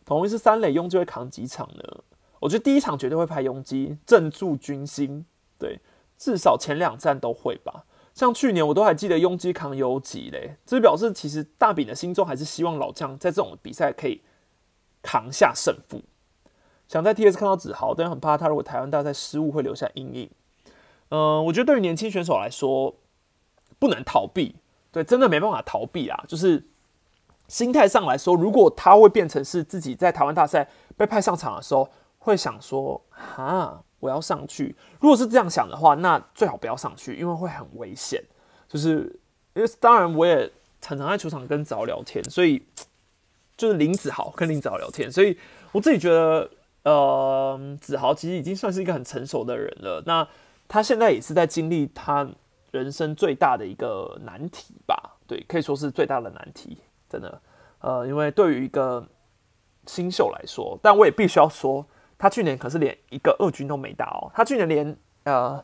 [0.06, 1.82] 统一是三垒，拥基会扛几场呢？
[2.38, 5.26] 我觉得第一场绝对会派拥基镇住军心，
[5.58, 5.80] 对，
[6.16, 7.84] 至少前两站都会吧。
[8.14, 14.22] 像去年我都还记得拥基扛游击嘞，这表示其实大饼的心中还是希望老将在这种比赛可以
[15.02, 16.00] 扛下胜负。
[16.88, 20.30] 想在 TS 看到子豪，但很怕他如果台湾大赛失误会留下阴影。
[21.10, 22.94] 嗯，我觉得对于年轻选手来说。
[23.78, 24.54] 不能逃避，
[24.92, 26.24] 对，真的没办法逃避啊！
[26.28, 26.64] 就是
[27.48, 31.88] 心态上来说，如果他会变成是自己在台湾大赛被派上场的时候，
[32.20, 38.22] 会想说：“哈，我要上去。”如果是这样想的话，那最好不要上去，因为会很危险。
[38.68, 39.18] 就是
[39.54, 40.48] 因为当然我也
[40.80, 42.64] 常常在球场跟子豪聊天，所以
[43.56, 45.36] 就是林子豪跟林子豪聊天，所以
[45.72, 46.50] 我自己觉得，
[46.84, 50.02] 呃，子豪其实已经算是一个很成熟的人了。
[50.06, 50.26] 那
[50.68, 52.28] 他现在也是在经历他。
[52.72, 57.42] 人生最大的一个难题吧，对，可以说是最大的难题，真的，
[57.80, 59.06] 呃，因为对于一个
[59.86, 61.86] 新秀来说，但我也必须要说，
[62.16, 65.62] 他去年可是连一个二军都没打哦，他去年连呃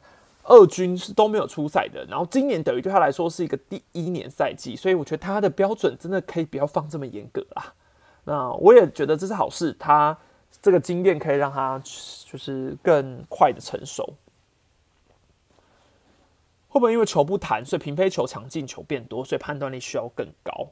[0.48, 7.74] 二军是都没有出赛的，然后今年等于对他来说是一个第一年赛季，所以我觉得他的标准真的可以不要放这么严格啦。
[8.24, 10.16] 那我也觉得这是好事，他
[10.62, 11.78] 这个经验可以让他
[12.24, 14.14] 就是更快的成熟。
[16.70, 20.68] 会不会因为球不弹，所以平飞球强进球变多，所以判断力需要更高？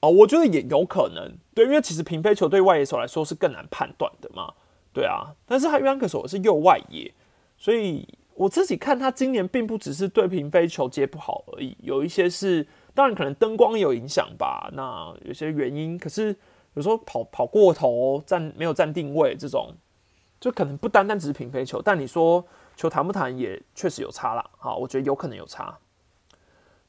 [0.00, 1.36] 哦，我觉得也有可能。
[1.54, 4.54] 对，因为其实平飞球对外野手来说是更难判断的嘛。
[4.92, 7.12] 对啊，但是他约翰克手是右外野，
[7.56, 8.06] 所以
[8.42, 14.68] 我自己看他今年并不只是对平飞球接不好而已，有一些是当然可能灯光有影响吧。
[14.72, 16.34] 那有些原因，可是
[16.74, 19.72] 有时候跑跑过头站没有站定位这种，
[20.40, 21.80] 就可能不单单只是平飞球。
[21.82, 22.44] 但你说。
[22.74, 25.78] 球谈不谈也确实有差了，好，我觉得有可能有差。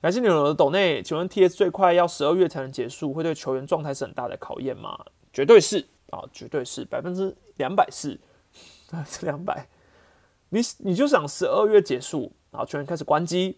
[0.01, 4.97] 感谢牛的抖内，请问 T S 最快要十二月才能结束，会对球员状态是很大的考验吗？
[5.33, 8.17] 绝对是啊，绝对是百分之两百是，
[9.05, 9.67] 是 两百。
[10.53, 13.57] 你你就想十二月结束，然后球员开始关机，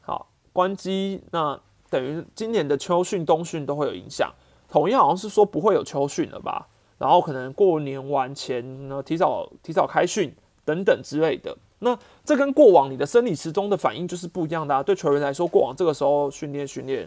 [0.00, 1.58] 好关机，那
[1.88, 4.32] 等于今年的秋训、冬训都会有影响。
[4.68, 6.66] 统一好像是说不会有秋训了吧？
[6.98, 10.34] 然后可能过年完前呢，提早提早开训。
[10.66, 14.82] 等等之类的，那这跟过往你的生理时钟的反应就是不一样的啊。
[14.82, 17.06] 对球员来说，过往这个时候训练训练，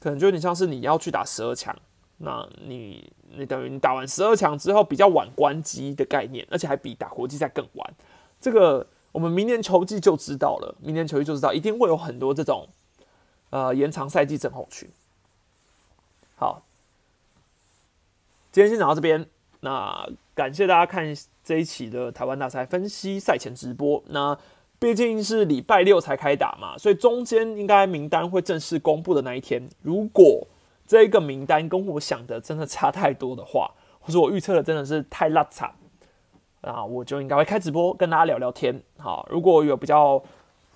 [0.00, 1.76] 可能就有点像是你要去打十二强，
[2.16, 7.94] 那你你等于你打完十二强之后比较晚关机的概念，而且还比打国际赛更晚。
[8.44, 12.68] 这个我们明年球季就知道了，明年球季就知道一定会有很多这种
[13.48, 14.86] 呃延长赛季症候群。
[16.36, 16.62] 好，
[18.52, 19.26] 今天先讲到这边，
[19.60, 21.16] 那感谢大家看。
[21.46, 24.34] 这一期的台湾大赛分析赛前直播，那
[24.78, 30.46] 毕竟是礼拜六才开打嘛，所以中间应该名单会正式公布的那一天，如果
[30.86, 33.70] 这个名单跟我想的真的差太多的话，
[34.00, 35.70] 或者我预测的真的是太拉惨，
[36.64, 38.82] 啊，我就应该会开直播跟大家聊聊天。
[38.98, 40.22] 好，如果有比较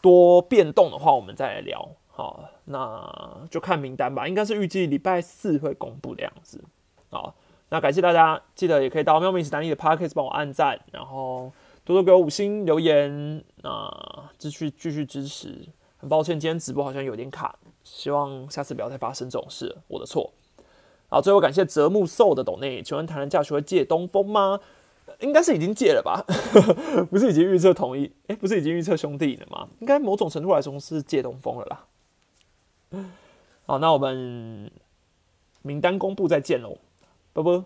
[0.01, 1.89] 多变动的话，我们再来聊。
[2.07, 6.63] 好，那就看名单吧，应该是预计礼拜四会公布的样子。
[7.11, 7.35] 好，
[7.71, 11.51] 那感谢大家，记得也可以到喵咪史丹利的 podcast 帮我按赞，然后
[11.85, 15.67] 多多给我五星留言啊，继续继续支持。
[15.97, 20.33] 很抱歉，今天直播好像有点卡，希望下次不要再发生这种事，我的错。
[21.09, 24.61] 好，最后感谢泽木寿的董内，请问台南教学会借东风吗？
[25.21, 26.25] 应该是已经借了吧？
[27.11, 28.11] 不是已经预测同意？
[28.29, 29.69] 哎，不是已经预测兄弟了吗？
[29.81, 31.85] 应该某种程度来说是借东风了啦。
[33.67, 34.71] 好，那我们
[35.63, 36.79] 名单公布再见喽，
[37.33, 37.65] 拜拜。